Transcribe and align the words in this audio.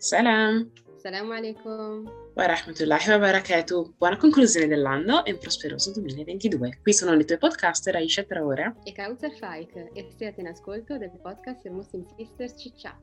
Salam. 0.00 0.72
Salam 0.96 1.28
alaikum. 1.28 2.08
Wa 2.34 2.46
rahmatullahi 2.48 3.06
wa 3.10 3.18
barakatuh. 3.18 3.98
Buona 3.98 4.16
conclusione 4.16 4.66
dell'anno 4.66 5.26
e 5.26 5.32
un 5.32 5.38
prosperoso 5.38 5.92
2022. 5.92 6.78
Qui 6.80 6.92
sono 6.94 7.12
le 7.14 7.24
tue 7.26 7.36
podcaster 7.36 7.94
Aisha 7.96 8.22
Traore 8.22 8.76
e 8.84 8.92
Kautsar 8.92 9.30
Faik 9.36 9.90
e 9.92 10.08
siete 10.16 10.40
in 10.40 10.46
ascolto 10.46 10.96
del 10.96 11.12
podcast 11.20 11.60
del 11.60 11.72
Muslim 11.72 12.06
Sisters 12.16 12.54
Cicciat. 12.56 12.96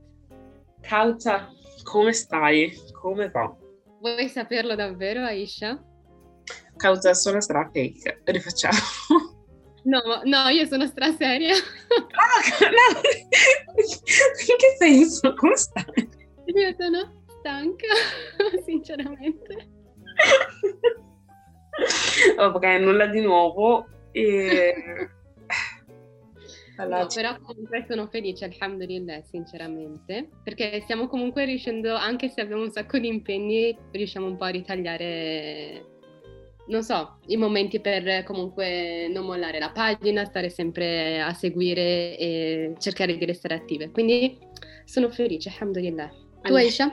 Kautsar, 0.82 1.52
come 1.84 2.14
stai? 2.14 2.74
Come 3.00 3.30
va? 3.30 3.56
Vuoi 4.00 4.28
saperlo 4.28 4.74
davvero 4.74 5.22
Aisha? 5.22 5.80
Kautsar, 6.78 7.16
sono 7.16 7.40
stra 7.42 7.70
fake. 7.72 8.22
Rifacciamo. 8.24 8.78
No, 9.84 10.02
no, 10.24 10.48
io 10.50 10.66
sono 10.66 10.88
stra 10.88 11.16
seria. 11.16 11.54
Ah, 11.54 12.60
no. 12.74 13.00
In 13.78 14.58
che 14.58 14.76
senso? 14.80 15.36
Come 15.36 15.56
stai? 15.56 16.17
Io 16.58 16.74
sono 16.76 17.24
stanca, 17.40 17.88
sinceramente. 18.66 19.70
Oh, 22.40 22.52
perché 22.52 22.80
nulla 22.80 23.06
di 23.06 23.22
nuovo 23.22 23.86
e... 24.12 24.74
Allora, 26.78 27.02
no, 27.02 27.08
però 27.14 27.38
comunque 27.42 27.86
sono 27.88 28.08
felice, 28.08 28.46
alhamdulillah, 28.46 29.22
sinceramente, 29.24 30.30
perché 30.44 30.80
stiamo 30.82 31.08
comunque 31.08 31.46
riuscendo, 31.46 31.96
anche 31.96 32.30
se 32.30 32.42
abbiamo 32.42 32.62
un 32.64 32.72
sacco 32.72 33.00
di 33.00 33.08
impegni, 33.08 33.76
riusciamo 33.92 34.28
un 34.28 34.38
po' 34.38 34.44
a 34.44 34.50
ritagliare, 34.50 35.86
non 36.68 36.84
so, 36.84 37.18
i 37.28 37.38
momenti 37.38 37.80
per 37.80 38.24
comunque 38.24 39.08
non 39.12 39.26
mollare 39.26 39.58
la 39.58 39.72
pagina, 39.72 40.26
stare 40.26 40.50
sempre 40.50 41.20
a 41.20 41.34
seguire 41.34 42.16
e 42.16 42.76
cercare 42.78 43.18
di 43.18 43.26
restare 43.26 43.56
attive. 43.56 43.90
Quindi 43.90 44.38
sono 44.86 45.10
felice, 45.10 45.50
alhamdulillah. 45.50 46.26
Tu 46.42 46.54
Aisha? 46.54 46.92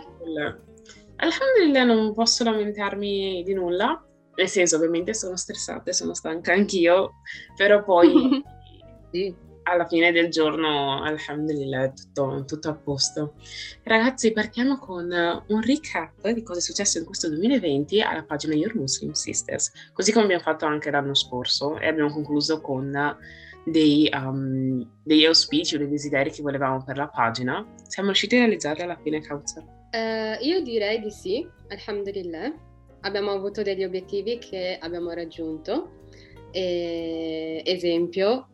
Alhamdulillah 1.17 1.84
non 1.84 2.12
posso 2.14 2.45
lamentarmi 2.45 3.42
di 3.45 3.55
nulla, 3.55 4.05
nel 4.34 4.48
senso 4.48 4.77
ovviamente 4.77 5.14
sono 5.14 5.36
stressata 5.36 5.91
e 5.91 5.95
sono 5.95 6.14
stanca 6.14 6.53
anch'io, 6.53 7.12
però 7.56 7.83
poi... 7.83 8.42
sì 9.11 9.53
alla 9.64 9.86
fine 9.86 10.12
del 10.12 10.31
giorno, 10.31 11.03
alhamdulillah, 11.03 11.84
è 11.84 11.92
tutto, 11.92 12.45
tutto, 12.47 12.69
a 12.69 12.75
posto. 12.75 13.34
Ragazzi, 13.83 14.33
partiamo 14.33 14.78
con 14.78 15.11
un 15.11 15.62
recap 15.62 16.29
di 16.29 16.42
cosa 16.42 16.58
è 16.58 16.62
successo 16.62 16.98
in 16.98 17.05
questo 17.05 17.29
2020 17.29 18.01
alla 18.03 18.25
pagina 18.25 18.55
Your 18.55 18.75
Muslim 18.77 19.12
Sisters, 19.12 19.73
così 19.92 20.12
come 20.12 20.25
abbiamo 20.25 20.42
fatto 20.42 20.67
anche 20.67 20.91
l'anno 20.91 21.14
scorso 21.14 21.79
e 21.79 21.89
abbiamo 21.89 22.11
concluso 22.11 22.61
con 22.61 23.17
dei, 23.65 24.11
um, 24.12 24.87
degli 25.03 25.25
auspici 25.25 25.75
o 25.75 25.79
dei 25.79 25.89
desideri 25.89 26.31
che 26.31 26.43
volevamo 26.43 26.83
per 26.84 26.97
la 26.97 27.09
pagina. 27.09 27.67
Siamo 27.83 28.09
riusciti 28.09 28.37
a 28.37 28.41
realizzarli 28.41 28.83
alla 28.83 28.98
fine, 29.03 29.20
Kauza? 29.20 29.61
Uh, 29.61 30.45
io 30.45 30.62
direi 30.62 31.01
di 31.01 31.11
sì, 31.11 31.47
alhamdulillah. 31.69 32.53
Abbiamo 33.01 33.33
avuto 33.33 33.62
degli 33.62 33.85
obiettivi 33.85 34.39
che 34.39 34.79
abbiamo 34.81 35.11
raggiunto. 35.11 36.03
E, 36.51 37.62
esempio, 37.65 38.48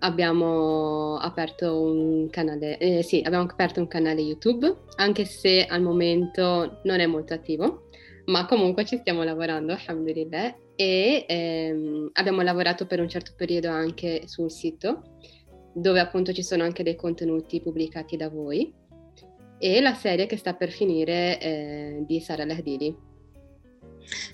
abbiamo 0.00 1.16
aperto 1.16 1.80
un 1.80 2.28
canale, 2.30 2.78
eh, 2.78 3.02
sì, 3.02 3.22
abbiamo 3.24 3.48
aperto 3.48 3.80
un 3.80 3.88
canale 3.88 4.20
YouTube, 4.20 4.72
anche 4.96 5.24
se 5.24 5.64
al 5.64 5.82
momento 5.82 6.80
non 6.84 7.00
è 7.00 7.06
molto 7.06 7.34
attivo, 7.34 7.88
ma 8.26 8.46
comunque 8.46 8.84
ci 8.84 8.98
stiamo 8.98 9.22
lavorando, 9.22 9.72
alhamdulillah, 9.72 10.54
e 10.76 11.24
ehm, 11.28 12.10
abbiamo 12.14 12.42
lavorato 12.42 12.86
per 12.86 13.00
un 13.00 13.08
certo 13.08 13.32
periodo 13.36 13.68
anche 13.68 14.26
sul 14.26 14.50
sito, 14.50 15.18
dove 15.74 16.00
appunto 16.00 16.32
ci 16.32 16.42
sono 16.42 16.62
anche 16.64 16.82
dei 16.82 16.96
contenuti 16.96 17.60
pubblicati 17.60 18.16
da 18.16 18.28
voi, 18.28 18.72
e 19.58 19.80
la 19.80 19.94
serie 19.94 20.26
che 20.26 20.36
sta 20.36 20.54
per 20.54 20.70
finire 20.70 21.40
eh, 21.40 22.04
di 22.06 22.20
Sara 22.20 22.44
Lahdili. 22.44 23.10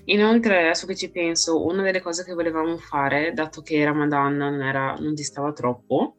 Inoltre, 0.05 0.61
adesso 0.61 0.87
che 0.87 0.95
ci 0.95 1.11
penso, 1.11 1.63
una 1.63 1.83
delle 1.83 2.01
cose 2.01 2.23
che 2.23 2.33
volevamo 2.33 2.77
fare, 2.77 3.31
dato 3.33 3.61
che 3.61 3.83
Ramadan 3.83 4.35
non, 4.35 4.61
era, 4.61 4.95
non 4.95 5.13
distava 5.13 5.53
troppo 5.53 6.15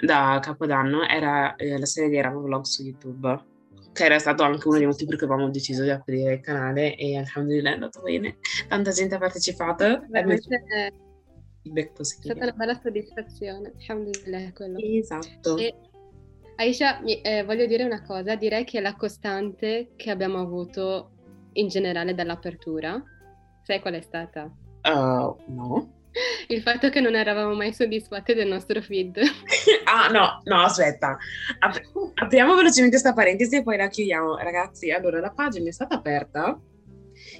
da 0.00 0.38
Capodanno, 0.40 1.06
era 1.06 1.54
eh, 1.56 1.78
la 1.78 1.84
serie 1.84 2.08
di 2.08 2.20
Rama 2.20 2.40
Vlog 2.40 2.64
su 2.64 2.82
YouTube, 2.82 3.44
che 3.96 4.04
era 4.04 4.18
stato 4.18 4.42
anche 4.42 4.68
uno 4.68 4.76
dei 4.76 4.86
motivi 4.86 5.08
per 5.08 5.18
cui 5.18 5.26
avevamo 5.26 5.50
deciso 5.50 5.82
di 5.82 5.90
aprire 5.90 6.34
il 6.34 6.40
canale 6.40 6.94
e 6.96 7.16
alhamdulillah 7.16 7.70
è 7.70 7.74
andato 7.74 8.02
bene. 8.02 8.36
Tanta 8.68 8.90
gente 8.90 9.14
ha 9.14 9.18
partecipato. 9.18 10.04
Veramente 10.08 10.62
è 10.64 12.04
stata 12.04 12.44
una 12.44 12.52
bella 12.52 12.78
soddisfazione, 12.80 13.72
alhamdulillah 13.80 14.52
quello. 14.52 14.78
Esatto. 14.78 15.56
E 15.56 15.74
Aisha, 16.56 17.02
eh, 17.02 17.42
voglio 17.44 17.66
dire 17.66 17.84
una 17.84 18.02
cosa, 18.02 18.36
direi 18.36 18.64
che 18.64 18.80
la 18.80 18.94
costante 18.94 19.92
che 19.96 20.10
abbiamo 20.10 20.38
avuto 20.38 21.10
in 21.54 21.68
generale 21.68 22.14
dall'apertura. 22.14 23.02
Sai 23.62 23.80
qual 23.80 23.94
è 23.94 24.00
stata? 24.00 24.44
Uh, 24.84 25.36
no. 25.48 25.95
Il 26.48 26.62
fatto 26.62 26.88
che 26.88 27.00
non 27.00 27.14
eravamo 27.14 27.54
mai 27.54 27.72
soddisfatti 27.72 28.34
del 28.34 28.48
nostro 28.48 28.80
feed. 28.80 29.18
ah, 29.84 30.08
no, 30.08 30.40
no, 30.44 30.62
aspetta. 30.62 31.16
Ap- 31.58 31.80
apriamo 32.14 32.54
velocemente 32.54 32.96
questa 32.96 33.12
parentesi 33.12 33.56
e 33.56 33.62
poi 33.62 33.76
la 33.76 33.88
chiudiamo. 33.88 34.36
Ragazzi, 34.36 34.90
allora 34.90 35.20
la 35.20 35.30
pagina 35.30 35.68
è 35.68 35.72
stata 35.72 35.96
aperta 35.96 36.58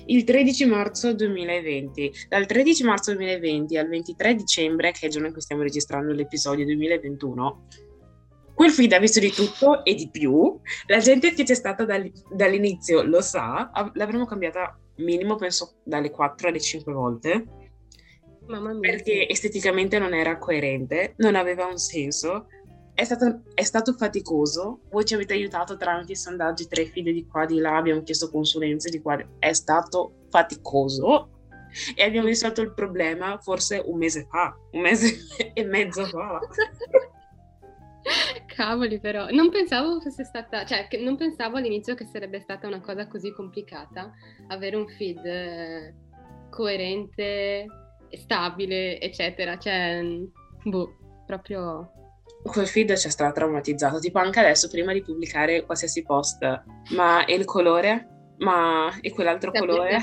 il 0.06 0.24
13 0.24 0.66
marzo 0.66 1.14
2020. 1.14 2.12
Dal 2.28 2.46
13 2.46 2.84
marzo 2.84 3.12
2020 3.12 3.76
al 3.76 3.88
23 3.88 4.34
dicembre, 4.34 4.92
che 4.92 5.00
è 5.02 5.04
il 5.06 5.12
giorno 5.12 5.26
in 5.26 5.32
cui 5.32 5.42
stiamo 5.42 5.62
registrando 5.62 6.12
l'episodio 6.12 6.64
2021, 6.64 7.66
Quel 8.56 8.70
feed 8.70 8.90
ha 8.94 8.98
visto 8.98 9.20
di 9.20 9.30
tutto 9.30 9.84
e 9.84 9.94
di 9.94 10.08
più. 10.10 10.58
La 10.86 10.96
gente 10.96 11.34
che 11.34 11.44
c'è 11.44 11.52
stata 11.52 11.84
dall- 11.84 12.10
dall'inizio 12.30 13.02
lo 13.02 13.20
sa. 13.20 13.70
L'avremmo 13.92 14.24
cambiata 14.24 14.78
minimo, 14.96 15.34
penso, 15.34 15.74
dalle 15.84 16.10
4 16.10 16.48
alle 16.48 16.58
5 16.58 16.90
volte. 16.90 17.44
Perché 18.80 19.28
esteticamente 19.28 19.98
non 19.98 20.14
era 20.14 20.38
coerente, 20.38 21.14
non 21.18 21.34
aveva 21.34 21.66
un 21.66 21.78
senso. 21.78 22.46
È 22.94 23.04
stato, 23.04 23.42
è 23.54 23.62
stato 23.62 23.92
faticoso. 23.92 24.80
Voi 24.90 25.04
ci 25.04 25.14
avete 25.14 25.34
aiutato 25.34 25.76
tramite 25.76 26.12
i 26.12 26.16
sondaggi 26.16 26.66
i 26.70 26.86
feed 26.86 27.10
di 27.10 27.26
qua 27.26 27.44
di 27.44 27.58
là, 27.58 27.76
abbiamo 27.76 28.02
chiesto 28.02 28.30
consulenze 28.30 28.90
di 28.90 29.00
qua. 29.00 29.18
È 29.38 29.52
stato 29.52 30.26
faticoso 30.30 31.30
e 31.94 32.04
abbiamo 32.04 32.26
risolto 32.26 32.62
il 32.62 32.72
problema 32.72 33.38
forse 33.38 33.82
un 33.84 33.98
mese 33.98 34.26
fa, 34.30 34.56
un 34.72 34.80
mese 34.80 35.14
e 35.52 35.64
mezzo 35.64 36.04
fa. 36.06 36.40
Cavoli, 38.46 39.00
però, 39.00 39.28
non 39.30 39.50
pensavo 39.50 40.00
fosse 40.00 40.24
stata, 40.24 40.64
cioè, 40.64 40.88
non 41.00 41.16
pensavo 41.16 41.56
all'inizio 41.56 41.94
che 41.94 42.06
sarebbe 42.06 42.40
stata 42.40 42.66
una 42.66 42.80
cosa 42.80 43.06
così 43.08 43.32
complicata 43.32 44.12
avere 44.46 44.76
un 44.76 44.86
feed 44.86 45.26
eh, 45.26 45.94
coerente, 46.48 47.66
stabile, 48.10 49.00
eccetera. 49.00 49.58
Cioè, 49.58 50.00
boh, 50.64 50.96
proprio. 51.26 51.90
Quel 52.42 52.66
feed 52.66 52.94
ci 52.96 53.08
è 53.08 53.10
stato 53.10 53.32
traumatizzato, 53.32 53.98
tipo 53.98 54.18
anche 54.18 54.38
adesso, 54.38 54.68
prima 54.68 54.92
di 54.92 55.02
pubblicare 55.02 55.64
qualsiasi 55.64 56.02
post, 56.02 56.38
ma 56.90 57.24
e 57.24 57.34
il 57.34 57.44
colore? 57.44 58.34
Ma 58.38 58.90
e 59.00 59.10
quell'altro 59.10 59.50
sì, 59.52 59.58
colore? 59.58 59.98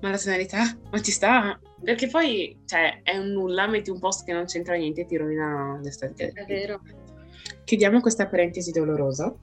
Ma 0.00 0.10
la 0.10 0.18
tonalità? 0.18 0.62
Ma 0.90 1.00
ci 1.00 1.10
sta? 1.10 1.58
Perché 1.82 2.08
poi, 2.08 2.58
cioè, 2.64 3.00
è 3.02 3.16
un 3.16 3.28
nulla, 3.32 3.66
metti 3.66 3.90
un 3.90 3.98
post 3.98 4.24
che 4.24 4.32
non 4.32 4.44
c'entra 4.44 4.76
niente 4.76 5.02
e 5.02 5.06
ti 5.06 5.16
rovina 5.16 5.78
l'estetica. 5.82 6.42
È 6.42 6.44
vero. 6.46 6.80
Chiudiamo 7.64 8.00
questa 8.00 8.26
parentesi 8.26 8.70
dolorosa. 8.70 9.34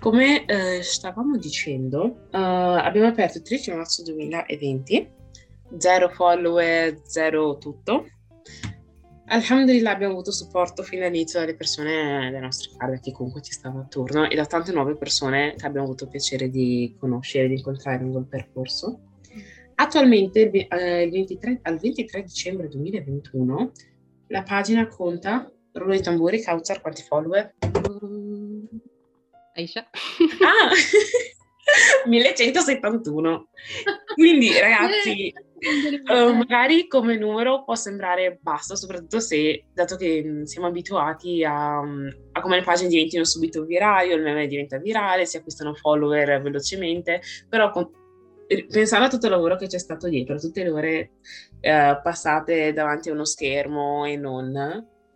Come 0.00 0.44
eh, 0.46 0.82
stavamo 0.82 1.36
dicendo, 1.36 2.02
uh, 2.04 2.28
abbiamo 2.30 3.08
aperto 3.08 3.38
il 3.38 3.44
13 3.44 3.72
marzo 3.72 4.02
2020, 4.02 5.10
zero 5.78 6.08
follower, 6.08 7.00
zero 7.04 7.58
tutto. 7.58 8.06
Alhamdulillah 9.28 9.90
abbiamo 9.90 10.12
avuto 10.12 10.30
supporto 10.30 10.84
fino 10.84 11.04
all'inizio 11.04 11.40
dalle 11.40 11.56
persone 11.56 12.30
delle 12.30 12.38
nostre 12.38 12.70
case 12.76 13.00
che 13.00 13.10
comunque 13.10 13.42
ci 13.42 13.52
stavano 13.52 13.82
attorno 13.82 14.30
e 14.30 14.36
da 14.36 14.46
tante 14.46 14.70
nuove 14.72 14.96
persone 14.96 15.54
che 15.56 15.66
abbiamo 15.66 15.86
avuto 15.86 16.06
piacere 16.06 16.48
di 16.48 16.94
conoscere, 16.98 17.48
di 17.48 17.54
incontrare 17.54 17.98
lungo 17.98 18.20
il 18.20 18.26
percorso. 18.26 19.00
Attualmente, 19.74 20.48
eh, 20.48 21.08
23, 21.10 21.58
al 21.62 21.78
23 21.78 22.22
dicembre 22.22 22.68
2021, 22.68 23.72
la 24.28 24.42
pagina 24.42 24.86
conta 24.86 25.50
Rullo 25.72 25.92
di 25.92 26.00
tamburi, 26.00 26.40
Kautsar, 26.40 26.80
quanti 26.80 27.02
follower? 27.02 27.54
Aisha? 29.54 29.80
Ah! 30.40 30.70
1171. 32.06 33.48
Quindi 34.14 34.58
ragazzi, 34.58 35.32
uh, 36.08 36.32
magari 36.34 36.86
come 36.86 37.16
numero 37.16 37.64
può 37.64 37.74
sembrare 37.74 38.38
basso, 38.40 38.76
soprattutto 38.76 39.20
se, 39.20 39.64
dato 39.72 39.96
che 39.96 40.22
mm, 40.24 40.42
siamo 40.44 40.68
abituati 40.68 41.44
a, 41.44 41.82
mm, 41.82 42.08
a 42.32 42.40
come 42.40 42.56
le 42.56 42.62
pagine 42.62 42.88
diventino 42.88 43.24
subito 43.24 43.64
virali, 43.64 44.12
o 44.12 44.16
il 44.16 44.22
meme 44.22 44.46
diventa 44.46 44.78
virale, 44.78 45.26
si 45.26 45.36
acquistano 45.36 45.74
follower 45.74 46.40
velocemente, 46.40 47.20
però 47.48 47.70
con, 47.70 47.90
pensando 48.46 49.06
a 49.06 49.10
tutto 49.10 49.26
il 49.26 49.32
lavoro 49.32 49.56
che 49.56 49.66
c'è 49.66 49.78
stato 49.78 50.08
dietro, 50.08 50.38
tutte 50.38 50.62
le 50.62 50.70
ore 50.70 51.10
uh, 51.60 52.00
passate 52.02 52.72
davanti 52.72 53.08
a 53.08 53.12
uno 53.12 53.24
schermo 53.24 54.04
e 54.04 54.16
non, 54.16 54.52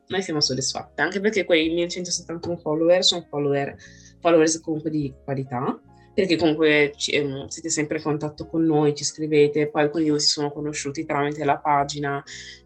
noi 0.06 0.22
siamo 0.22 0.40
soddisfatte, 0.40 1.00
anche 1.00 1.20
perché 1.20 1.44
quei 1.44 1.68
1171 1.72 2.56
follower 2.56 3.04
sono 3.04 3.24
follower, 3.28 3.76
followers 4.20 4.60
comunque 4.60 4.90
di 4.90 5.14
qualità, 5.24 5.80
perché 6.14 6.36
comunque 6.36 6.92
ci, 6.96 7.12
eh, 7.12 7.44
siete 7.48 7.68
sempre 7.70 7.98
in 7.98 8.02
contatto 8.02 8.46
con 8.46 8.64
noi, 8.64 8.94
ci 8.94 9.04
scrivete, 9.04 9.68
poi 9.68 9.82
alcuni 9.82 10.04
di 10.04 10.10
voi 10.10 10.20
si 10.20 10.28
sono 10.28 10.50
conosciuti 10.52 11.04
tramite 11.04 11.44
la 11.44 11.58
pagina, 11.58 12.22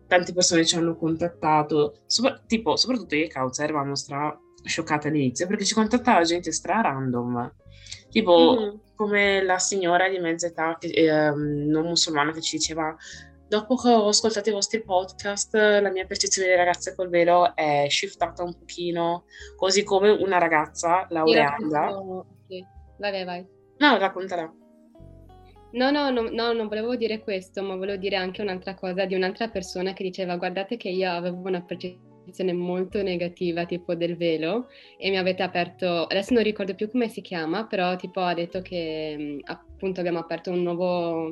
tante 0.07 0.33
persone 0.33 0.65
ci 0.65 0.77
hanno 0.77 0.97
contattato, 0.97 2.01
Sopra- 2.07 2.41
tipo, 2.47 2.77
soprattutto 2.77 3.15
io 3.15 3.25
e 3.25 3.29
Causa 3.29 3.65
eravamo 3.65 3.95
stra 3.95 4.39
scioccate 4.63 5.09
all'inizio 5.09 5.47
perché 5.47 5.65
ci 5.65 5.75
contattava 5.75 6.23
gente 6.23 6.51
stra 6.51 6.81
random, 6.81 7.53
tipo 8.09 8.57
mm-hmm. 8.59 8.77
come 8.95 9.43
la 9.43 9.59
signora 9.59 10.09
di 10.09 10.19
mezza 10.19 10.47
età 10.47 10.77
che, 10.79 10.89
eh, 10.89 11.31
non 11.35 11.85
musulmana 11.85 12.33
che 12.33 12.41
ci 12.41 12.57
diceva 12.57 12.97
dopo 13.47 13.77
che 13.77 13.91
ho 13.91 14.09
ascoltato 14.09 14.49
i 14.49 14.53
vostri 14.53 14.83
podcast 14.83 15.55
la 15.55 15.91
mia 15.91 16.07
percezione 16.07 16.49
delle 16.49 16.61
ragazze 16.61 16.95
col 16.95 17.09
velo 17.09 17.55
è 17.55 17.87
shiftata 17.89 18.43
un 18.43 18.57
pochino, 18.57 19.25
così 19.57 19.85
come 19.85 20.11
una 20.11 20.39
ragazza 20.39 21.07
laureata. 21.11 21.95
Sì. 22.49 22.65
Vai, 23.05 23.13
vai, 23.13 23.25
vai. 23.27 23.47
No, 23.81 23.99
raccontala. 23.99 24.51
No, 25.73 25.91
no, 25.91 26.09
no, 26.09 26.31
no, 26.31 26.53
non 26.55 26.69
volevo 26.69 26.97
dire 26.97 27.21
questo, 27.21 27.63
ma 27.63 27.77
volevo 27.77 27.99
dire 27.99 28.17
anche 28.17 28.41
un'altra 28.41 28.75
cosa 28.75 29.05
di 29.05 29.15
un'altra 29.15 29.49
persona 29.49 29.93
che 29.93 30.05
diceva 30.05 30.39
guardate 30.39 30.79
che 30.79 30.89
io 30.89 31.11
avevo 31.11 31.47
una 31.47 31.61
percezione 31.61 32.55
molto 32.55 33.03
negativa 33.03 33.67
tipo 33.67 33.95
del 33.95 34.17
velo 34.17 34.69
e 34.97 35.11
mi 35.11 35.19
avete 35.19 35.43
aperto, 35.43 36.05
adesso 36.05 36.33
non 36.33 36.43
ricordo 36.43 36.75
più 36.75 36.91
come 36.91 37.11
si 37.11 37.21
chiama, 37.21 37.67
però 37.67 37.95
tipo 37.97 38.21
ha 38.21 38.33
detto 38.33 38.63
che 38.63 39.39
appunto 39.43 40.01
abbiamo 40.01 40.21
aperto 40.21 40.51
un 40.51 40.63
nuovo, 40.63 41.25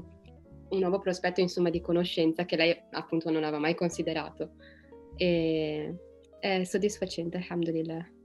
un 0.69 0.79
nuovo 0.79 0.99
prospetto 0.99 1.41
insomma 1.41 1.71
di 1.71 1.81
conoscenza 1.81 2.45
che 2.45 2.57
lei 2.57 2.79
appunto 2.91 3.31
non 3.31 3.45
aveva 3.45 3.59
mai 3.61 3.75
considerato 3.75 4.57
e 5.17 5.95
è 6.39 6.65
soddisfacente, 6.65 7.39
alhamdulillah 7.39 8.21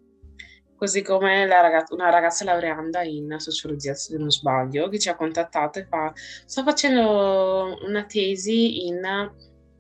così 0.78 1.02
come 1.02 1.46
ragazza, 1.48 1.94
una 1.94 2.10
ragazza 2.10 2.46
laureanda 2.46 3.02
in 3.04 3.36
sociologia, 3.40 3.94
se 3.96 4.16
non 4.18 4.30
sbaglio, 4.30 4.88
che 4.90 5.00
ci 5.00 5.10
ha 5.10 5.16
contattato 5.16 5.80
e 5.80 5.86
fa, 5.86 6.14
sto 6.16 6.64
facendo 6.64 7.78
una 7.86 8.06
tesi 8.06 8.88
in, 8.88 9.02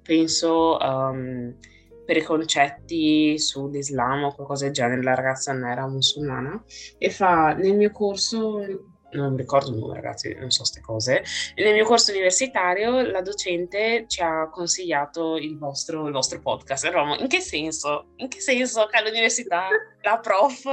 penso, 0.02 0.78
um, 0.82 1.56
per 2.04 2.18
i 2.18 2.24
concetti 2.24 3.38
sull'Islam 3.38 4.24
o 4.24 4.34
qualcosa 4.34 4.66
del 4.66 4.74
genere, 4.74 5.04
la 5.04 5.14
ragazza 5.14 5.54
non 5.54 5.70
era 5.70 5.88
musulmana, 5.88 6.62
e 6.98 7.10
fa, 7.12 7.54
nel 7.54 7.76
mio 7.76 7.92
corso 7.92 8.97
non 9.12 9.36
ricordo 9.36 9.71
il 9.71 9.77
nome 9.77 9.95
ragazzi, 9.95 10.33
non 10.33 10.50
so 10.50 10.59
queste 10.59 10.81
cose. 10.81 11.24
Nel 11.56 11.74
mio 11.74 11.86
corso 11.86 12.12
universitario 12.12 13.01
la 13.01 13.21
docente 13.21 14.06
ci 14.07 14.21
ha 14.21 14.50
consigliato 14.50 15.38
il 15.38 15.57
vostro, 15.57 16.07
il 16.07 16.13
vostro 16.13 16.39
podcast. 16.39 16.86
Eravamo, 16.86 17.15
in 17.15 17.27
che 17.27 17.39
senso? 17.39 18.13
In 18.18 18.27
che 18.27 18.39
senso 18.39 18.86
che 18.88 18.98
all'università 18.98 19.68
la 20.01 20.19
prof 20.19 20.65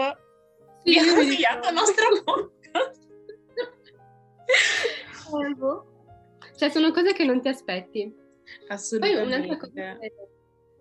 mi 0.85 0.99
ha 0.99 1.15
consigliato 1.15 1.69
il 1.69 1.75
nostro 1.75 2.05
podcast? 2.25 3.03
cioè 6.57 6.69
sono 6.71 6.93
cose 6.93 7.13
che 7.13 7.25
non 7.25 7.41
ti 7.41 7.49
aspetti. 7.49 8.15
Assolutamente. 8.69 9.23
Poi 9.23 9.33
un'altra 9.33 9.57
cosa 9.57 9.99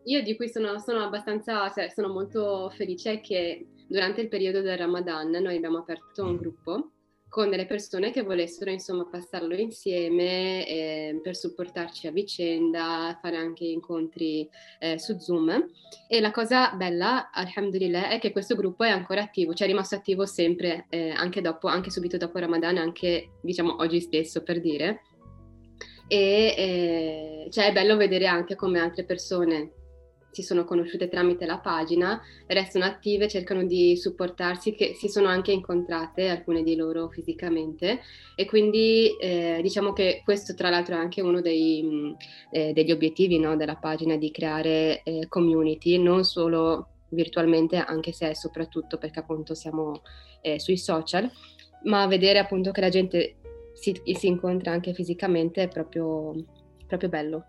io 0.06 0.22
di 0.22 0.36
cui 0.36 0.50
sono, 0.50 0.80
sono 0.80 1.04
abbastanza, 1.04 1.72
cioè, 1.72 1.90
sono 1.90 2.10
molto 2.10 2.70
felice 2.76 3.14
è 3.14 3.22
che 3.22 3.68
durante 3.88 4.22
il 4.22 4.28
periodo 4.28 4.62
del 4.62 4.78
Ramadan 4.78 5.30
noi 5.30 5.56
abbiamo 5.56 5.80
aperto 5.80 6.24
un 6.24 6.36
gruppo 6.36 6.92
con 7.34 7.50
delle 7.50 7.66
persone 7.66 8.12
che 8.12 8.22
volessero 8.22 8.70
insomma 8.70 9.08
passarlo 9.10 9.56
insieme 9.56 10.68
eh, 10.68 11.20
per 11.20 11.36
supportarci 11.36 12.06
a 12.06 12.12
vicenda, 12.12 13.18
fare 13.20 13.38
anche 13.38 13.66
incontri 13.66 14.48
eh, 14.78 15.00
su 15.00 15.18
Zoom. 15.18 15.68
E 16.08 16.22
la 16.22 16.30
cosa 16.30 16.74
bella, 16.74 17.32
alhamdulillah, 17.32 18.10
è 18.10 18.20
che 18.20 18.32
questo 18.32 18.54
gruppo 18.56 18.84
è 18.84 18.92
ancora 18.92 19.24
attivo, 19.24 19.56
cioè 19.56 19.66
è 19.66 19.72
rimasto 19.72 19.96
attivo 19.96 20.28
sempre, 20.28 20.86
eh, 20.90 21.10
anche 21.10 21.42
dopo, 21.42 21.68
anche 21.68 21.90
subito 21.90 22.18
dopo 22.18 22.38
Ramadan, 22.38 22.78
anche 22.78 23.32
diciamo 23.42 23.78
oggi 23.80 24.00
stesso 24.00 24.44
per 24.44 24.62
dire. 24.62 25.02
E 26.08 26.54
eh, 26.56 27.48
cioè 27.50 27.70
è 27.70 27.74
bello 27.74 27.98
vedere 27.98 28.28
anche 28.28 28.54
come 28.54 28.80
altre 28.80 29.06
persone 29.06 29.72
si 30.34 30.42
sono 30.42 30.66
conosciute 30.66 31.08
tramite 31.08 31.46
la 31.46 31.60
pagina, 31.60 32.20
restano 32.48 32.86
attive, 32.86 33.28
cercano 33.28 33.64
di 33.64 33.96
supportarsi, 33.96 34.74
che 34.74 34.96
si 34.96 35.08
sono 35.08 35.28
anche 35.28 35.52
incontrate 35.52 36.28
alcune 36.28 36.64
di 36.64 36.76
loro 36.76 37.08
fisicamente. 37.10 38.02
E 38.36 38.46
quindi 38.46 39.16
eh, 39.20 39.60
diciamo 39.62 39.94
che 39.94 40.24
questo 40.26 40.56
tra 40.56 40.72
l'altro 40.72 40.96
è 40.96 40.98
anche 40.98 41.22
uno 41.22 41.40
dei, 41.40 42.16
eh, 42.52 42.74
degli 42.74 42.92
obiettivi 42.92 43.38
no, 43.38 43.56
della 43.56 43.76
pagina 43.76 44.18
di 44.18 44.32
creare 44.32 45.04
eh, 45.04 45.28
community, 45.30 46.00
non 46.00 46.26
solo 46.26 46.88
virtualmente, 47.10 47.78
anche 47.78 48.12
se 48.12 48.34
soprattutto 48.34 48.98
perché 48.98 49.20
appunto 49.20 49.54
siamo 49.54 50.02
eh, 50.42 50.60
sui 50.60 50.78
social, 50.78 51.30
ma 51.84 52.08
vedere 52.08 52.40
appunto 52.40 52.72
che 52.72 52.82
la 52.82 52.90
gente 52.90 53.36
si, 53.74 54.02
si 54.04 54.28
incontra 54.28 54.72
anche 54.72 54.94
fisicamente 54.94 55.62
è 55.62 55.68
proprio, 55.68 56.34
proprio 56.88 57.10
bello. 57.10 57.46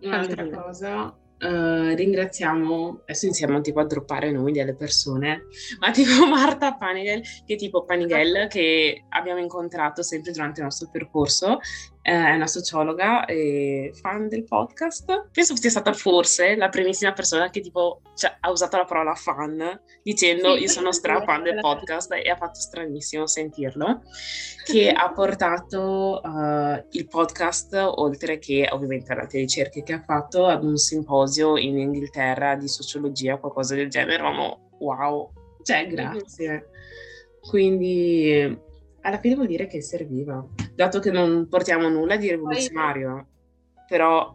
Un'altra 0.00 0.48
cosa 0.48 1.16
Uh, 1.42 1.92
ringraziamo, 1.96 3.00
adesso 3.02 3.24
iniziamo 3.24 3.60
tipo 3.62 3.80
a 3.80 3.84
droppare 3.84 4.30
nomi 4.30 4.52
delle 4.52 4.76
persone, 4.76 5.46
ma 5.80 5.90
tipo 5.90 6.10
Marta 6.30 6.76
Panigel, 6.76 7.20
che 7.44 7.54
è 7.54 7.56
tipo 7.56 7.84
Panigel, 7.84 8.46
che 8.46 9.06
abbiamo 9.08 9.40
incontrato 9.40 10.04
sempre 10.04 10.30
durante 10.30 10.60
il 10.60 10.66
nostro 10.66 10.88
percorso 10.88 11.58
eh, 11.58 11.91
è 12.02 12.34
una 12.34 12.48
sociologa 12.48 13.24
e 13.26 13.92
fan 13.94 14.28
del 14.28 14.42
podcast. 14.42 15.28
Penso 15.30 15.54
sia 15.56 15.70
stata 15.70 15.92
forse 15.92 16.56
la 16.56 16.68
primissima 16.68 17.12
persona 17.12 17.48
che 17.48 17.60
tipo 17.60 18.02
cioè, 18.16 18.36
ha 18.40 18.50
usato 18.50 18.76
la 18.76 18.84
parola 18.84 19.14
fan 19.14 19.80
dicendo 20.02 20.56
sì, 20.56 20.62
io 20.62 20.68
sono 20.68 20.90
stra 20.90 21.22
fan 21.22 21.44
del 21.44 21.60
podcast 21.62 22.12
e 22.12 22.28
ha 22.28 22.36
fatto 22.36 22.58
stranissimo 22.58 23.28
sentirlo, 23.28 24.02
che 24.64 24.90
ha 24.90 25.12
portato 25.12 26.20
uh, 26.22 26.84
il 26.90 27.06
podcast 27.06 27.72
oltre 27.74 28.38
che 28.38 28.68
ovviamente 28.72 29.12
alle 29.12 29.28
ricerche 29.30 29.84
che 29.84 29.92
ha 29.92 30.02
fatto 30.02 30.46
ad 30.46 30.64
un 30.64 30.76
simposio 30.76 31.56
in 31.56 31.78
Inghilterra 31.78 32.56
di 32.56 32.66
sociologia 32.66 33.34
o 33.34 33.38
qualcosa 33.38 33.76
del 33.76 33.88
genere. 33.88 34.14
Eravamo 34.14 34.70
wow, 34.80 35.30
cioè 35.62 35.86
grazie. 35.86 36.66
Quindi 37.40 38.58
alla 39.02 39.18
fine 39.18 39.34
vuol 39.34 39.46
dire 39.46 39.66
che 39.66 39.80
serviva, 39.82 40.44
dato 40.74 40.98
che 41.00 41.10
non 41.10 41.48
portiamo 41.48 41.88
nulla 41.88 42.16
di 42.16 42.30
rivoluzionario, 42.30 43.26
però 43.88 44.34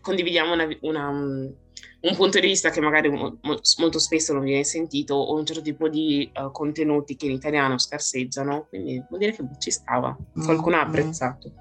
condividiamo 0.00 0.52
una, 0.52 0.68
una, 0.82 1.08
un 1.10 2.16
punto 2.16 2.38
di 2.38 2.46
vista 2.46 2.70
che 2.70 2.80
magari 2.80 3.08
mo, 3.08 3.38
molto 3.42 3.98
spesso 3.98 4.32
non 4.32 4.44
viene 4.44 4.64
sentito 4.64 5.14
o 5.14 5.36
un 5.36 5.44
certo 5.44 5.62
tipo 5.62 5.88
di 5.88 6.30
uh, 6.34 6.50
contenuti 6.50 7.16
che 7.16 7.26
in 7.26 7.32
italiano 7.32 7.78
scarseggiano, 7.78 8.66
quindi 8.68 9.02
vuol 9.08 9.20
dire 9.20 9.32
che 9.32 9.44
ci 9.58 9.70
stava, 9.70 10.16
qualcuno 10.44 10.76
ha 10.76 10.82
apprezzato. 10.82 11.52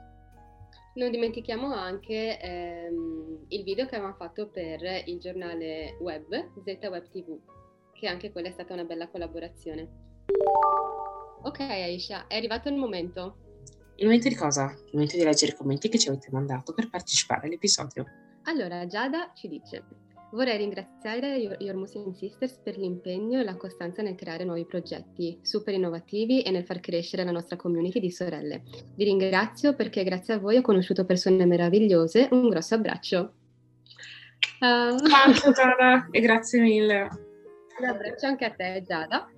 Non 0.95 1.11
dimentichiamo 1.11 1.73
anche 1.73 2.39
ehm, 2.41 3.45
il 3.49 3.63
video 3.63 3.85
che 3.85 3.95
avevamo 3.95 4.17
fatto 4.17 4.49
per 4.49 4.81
il 5.05 5.19
giornale 5.19 5.95
web 6.01 6.27
Z 6.63 6.77
Web 6.89 7.09
TV, 7.09 7.39
che 7.93 8.07
anche 8.07 8.31
quella 8.31 8.49
è 8.49 8.51
stata 8.51 8.73
una 8.73 8.83
bella 8.83 9.07
collaborazione. 9.07 9.87
Ok 11.43 11.59
Aisha, 11.61 12.27
è 12.27 12.35
arrivato 12.35 12.67
il 12.67 12.75
momento. 12.75 13.48
Il 13.99 14.05
momento 14.05 14.29
di 14.29 14.35
cosa? 14.35 14.73
Il 14.73 14.91
momento 14.93 15.17
di 15.17 15.23
leggere 15.23 15.51
i 15.51 15.55
commenti 15.55 15.89
che 15.89 15.99
ci 15.99 16.07
avete 16.07 16.29
mandato 16.31 16.73
per 16.73 16.89
partecipare 16.89 17.47
all'episodio. 17.47 18.05
Allora, 18.43 18.85
Giada 18.87 19.33
ci 19.35 19.49
dice 19.49 19.83
Vorrei 20.31 20.57
ringraziare 20.57 21.35
Your 21.35 21.75
Muslim 21.75 22.13
Sisters 22.13 22.59
per 22.63 22.77
l'impegno 22.77 23.39
e 23.39 23.43
la 23.43 23.57
costanza 23.57 24.01
nel 24.01 24.15
creare 24.15 24.45
nuovi 24.45 24.63
progetti 24.63 25.39
super 25.41 25.73
innovativi 25.73 26.43
e 26.43 26.51
nel 26.51 26.63
far 26.63 26.79
crescere 26.79 27.25
la 27.25 27.31
nostra 27.31 27.57
community 27.57 27.99
di 27.99 28.11
sorelle. 28.11 28.61
Vi 28.95 29.03
ringrazio 29.03 29.75
perché 29.75 30.03
grazie 30.03 30.35
a 30.35 30.39
voi 30.39 30.57
ho 30.57 30.61
conosciuto 30.61 31.03
persone 31.03 31.45
meravigliose. 31.45 32.29
Un 32.31 32.47
grosso 32.47 32.75
abbraccio. 32.75 33.33
Uh... 34.61 34.97
Ciao 35.07 35.51
Giada 35.51 36.07
e 36.11 36.21
grazie 36.21 36.61
mille. 36.61 37.09
Un 37.79 37.85
abbraccio 37.87 38.27
anche 38.27 38.45
a 38.45 38.51
te 38.51 38.83
Giada. 38.85 39.29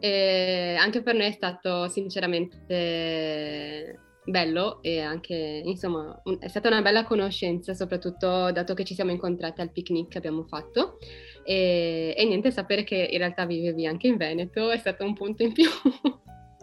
E 0.00 0.76
anche 0.78 1.02
per 1.02 1.14
noi 1.14 1.26
è 1.26 1.32
stato 1.32 1.88
sinceramente 1.88 3.98
bello 4.24 4.82
e 4.82 5.00
anche, 5.00 5.62
insomma, 5.64 6.20
un, 6.24 6.38
è 6.40 6.48
stata 6.48 6.68
una 6.68 6.82
bella 6.82 7.04
conoscenza, 7.04 7.74
soprattutto 7.74 8.50
dato 8.52 8.74
che 8.74 8.84
ci 8.84 8.94
siamo 8.94 9.10
incontrate 9.10 9.60
al 9.60 9.72
picnic 9.72 10.08
che 10.08 10.18
abbiamo 10.18 10.44
fatto. 10.44 10.98
E, 11.44 12.14
e 12.16 12.24
niente, 12.24 12.50
sapere 12.50 12.84
che 12.84 13.08
in 13.10 13.18
realtà 13.18 13.44
vivevi 13.44 13.86
anche 13.86 14.06
in 14.06 14.16
Veneto 14.16 14.70
è 14.70 14.78
stato 14.78 15.04
un 15.04 15.14
punto 15.14 15.42
in 15.42 15.52
più. 15.52 15.68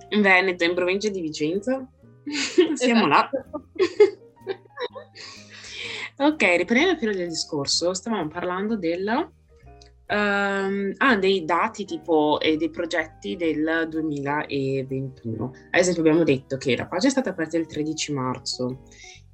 In 0.10 0.22
Veneto, 0.22 0.64
in 0.64 0.74
provincia 0.74 1.10
di 1.10 1.20
Vicenza. 1.20 1.86
Siamo 2.76 3.08
esatto. 3.08 3.46
là. 6.16 6.26
ok, 6.28 6.42
riprendiamo 6.42 6.94
il 6.94 6.98
filo 6.98 7.12
del 7.12 7.28
discorso. 7.28 7.94
Stavamo 7.94 8.30
parlando 8.30 8.78
della 8.78 9.30
Um, 10.10 10.94
ha 10.96 11.18
dei 11.18 11.44
dati 11.44 11.84
tipo 11.84 12.40
e 12.40 12.56
dei 12.56 12.70
progetti 12.70 13.36
del 13.36 13.88
2021. 13.90 15.46
Ad 15.72 15.80
esempio 15.80 16.02
abbiamo 16.02 16.24
detto 16.24 16.56
che 16.56 16.78
la 16.78 16.88
pagina 16.88 17.10
è 17.10 17.12
stata 17.12 17.32
aperta 17.32 17.58
il 17.58 17.66
13 17.66 18.14
marzo 18.14 18.84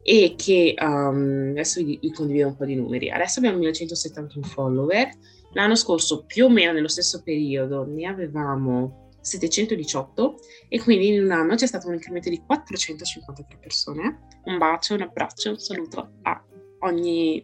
e 0.02 0.34
che 0.36 0.74
um, 0.80 1.50
adesso 1.52 1.84
vi, 1.84 2.00
vi, 2.02 2.12
condivido 2.12 2.48
un 2.48 2.56
po' 2.56 2.66
di 2.66 2.76
numeri. 2.76 3.12
Adesso 3.12 3.40
abbiamo 3.40 3.58
1171 3.60 4.46
follower. 4.48 5.10
L'anno 5.52 5.76
scorso, 5.76 6.26
più 6.26 6.46
o 6.46 6.50
meno 6.50 6.72
nello 6.72 6.88
stesso 6.88 7.22
periodo, 7.22 7.86
ne 7.86 8.08
avevamo 8.08 9.12
718 9.22 10.40
e 10.68 10.82
quindi 10.82 11.14
in 11.14 11.24
un 11.24 11.32
anno 11.32 11.56
c'è 11.56 11.68
stato 11.68 11.88
un 11.88 11.94
incremento 11.94 12.30
di 12.30 12.42
453 12.46 13.58
persone. 13.60 14.28
Un 14.46 14.58
bacio, 14.58 14.96
un 14.96 15.02
abbraccio, 15.02 15.52
un 15.52 15.60
saluto 15.60 16.14
a 16.24 16.44
ogni, 16.80 17.44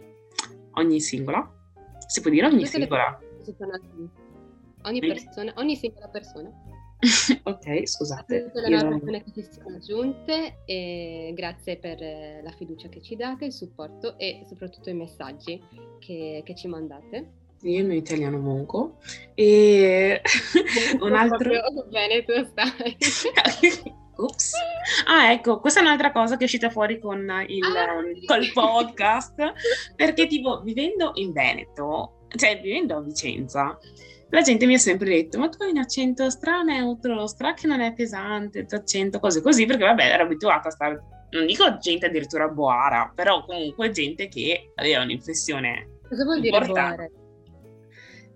ogni 0.74 1.00
singola. 1.00 1.59
Si 2.10 2.22
può 2.22 2.32
dire 2.32 2.48
ogni 2.48 2.64
Tutte 2.64 2.80
singola? 2.80 3.20
Ogni 4.82 5.00
persona, 5.00 5.54
ogni 5.58 5.76
singola 5.76 6.08
persona. 6.08 6.50
ok, 7.44 7.88
scusate. 7.88 8.46
Tutte 8.46 8.62
le 8.62 8.68
io- 8.70 8.88
persone 8.88 9.24
che 9.24 9.44
si 9.44 9.50
sono 9.52 9.76
aggiunte 9.76 10.64
e 10.66 11.34
grazie 11.36 11.78
per 11.78 12.02
eh, 12.02 12.42
la 12.44 12.50
fiducia 12.50 12.90
che 12.90 13.00
ci 13.04 13.16
date, 13.16 13.46
il 13.46 13.54
supporto 13.54 14.18
e 14.18 14.44
soprattutto 14.48 14.90
i 14.90 14.96
messaggi 14.96 15.64
che, 16.00 16.42
che 16.44 16.56
ci 16.56 16.68
mandate. 16.68 17.34
Io 17.62 17.86
mio 17.86 17.98
italiano 17.98 18.40
monco 18.40 18.98
e 19.36 20.20
un 21.02 21.14
altro... 21.14 21.52
Bene, 21.90 22.26
tu 22.26 22.44
stai. 22.44 22.98
Ops. 24.20 24.52
Ah, 25.08 25.32
ecco, 25.32 25.60
questa 25.60 25.80
è 25.80 25.84
un'altra 25.84 26.12
cosa 26.12 26.36
che 26.36 26.42
è 26.42 26.46
uscita 26.46 26.70
fuori 26.70 27.00
con 27.00 27.20
il, 27.48 27.64
Ah, 27.64 27.94
ehm, 27.94 28.26
col 28.26 28.52
podcast, 28.54 29.36
perché 29.96 30.28
tipo 30.28 30.62
vivendo 30.62 31.12
in 31.16 31.32
Veneto, 31.32 32.26
cioè 32.36 32.60
vivendo 32.62 32.98
a 32.98 33.02
Vicenza, 33.02 33.78
la 34.32 34.42
gente 34.42 34.66
mi 34.66 34.76
ha 34.76 34.80
sempre 34.80 35.10
detto, 35.10 35.40
ma 35.40 35.50
tu 35.50 35.64
hai 35.64 35.72
un 35.72 35.78
accento 35.78 36.30
stra 36.30 36.62
neutro, 36.62 37.26
stra 37.28 37.54
che 37.54 37.66
non 37.68 37.82
è 37.82 37.94
pesante, 37.94 38.60
il 38.60 38.66
tuo 38.68 38.78
accento, 38.78 39.20
cose 39.20 39.42
così, 39.42 39.66
perché 39.66 39.84
vabbè, 39.86 40.04
ero 40.04 40.24
abituata 40.24 40.68
a 40.68 40.72
stare, 40.72 41.02
non 41.32 41.46
dico 41.46 41.78
gente 41.78 42.08
addirittura 42.08 42.48
boara, 42.48 43.12
però 43.16 43.44
comunque 43.46 43.90
gente 43.92 44.28
che 44.28 44.72
aveva 44.76 45.02
un'inflessione 45.02 45.98
Cosa 46.08 46.24
vuol 46.24 46.40
dire 46.42 46.58
Importante. 46.58 46.96
boare? 46.96 47.12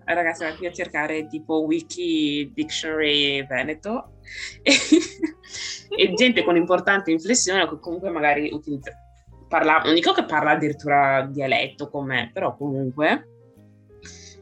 Eh, 0.06 0.14
Ragazzi, 0.14 0.44
vai 0.44 0.56
qui 0.56 0.66
a 0.66 0.72
cercare 0.72 1.26
tipo 1.26 1.60
Wiki 1.60 2.52
Dictionary 2.54 3.46
Veneto 3.46 4.18
e, 4.62 4.72
e 5.96 6.14
gente 6.14 6.44
con 6.44 6.56
importante 6.56 7.10
inflessione 7.10 7.62
o 7.62 7.68
che 7.68 7.78
comunque 7.80 8.10
magari 8.10 8.50
utilizza, 8.52 8.92
parla, 9.48 9.78
non 9.84 9.94
dico 9.94 10.12
che 10.12 10.24
parla 10.24 10.52
addirittura 10.52 11.22
dialetto 11.22 11.88
con 11.88 12.06
me, 12.06 12.30
però 12.32 12.54
comunque 12.56 13.28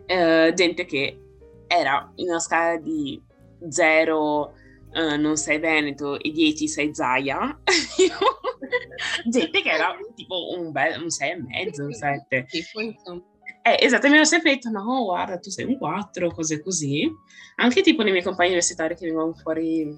eh, 0.06 0.52
gente 0.54 0.84
che 0.84 1.18
era 1.66 2.10
in 2.16 2.28
una 2.28 2.40
scala 2.40 2.76
di 2.76 3.20
0 3.68 4.54
non 4.92 5.38
sei 5.38 5.58
Veneto 5.58 6.20
e 6.20 6.30
10 6.30 6.68
sei 6.68 6.94
Zaia 6.94 7.58
gente 9.24 9.62
che 9.62 9.70
era 9.70 9.96
tipo 10.14 10.54
un, 10.54 10.70
bel, 10.70 11.00
un 11.00 11.08
6 11.08 11.30
e 11.30 11.42
mezzo, 11.42 11.84
un 11.84 11.92
7 11.92 12.44
Tipo, 12.44 12.80
insomma. 12.80 13.22
Eh, 13.62 13.76
esatto, 13.80 14.08
mi 14.08 14.14
hanno 14.16 14.24
sempre 14.24 14.52
detto, 14.52 14.68
no, 14.70 15.04
guarda, 15.04 15.38
tu 15.38 15.50
sei 15.50 15.64
un 15.66 15.78
4, 15.78 16.30
cose 16.32 16.60
così. 16.62 17.10
Anche 17.56 17.82
tipo 17.82 18.02
nei 18.02 18.12
miei 18.12 18.24
compagni 18.24 18.48
universitari 18.50 18.94
che 18.94 19.04
venivano 19.04 19.32
fuori, 19.34 19.96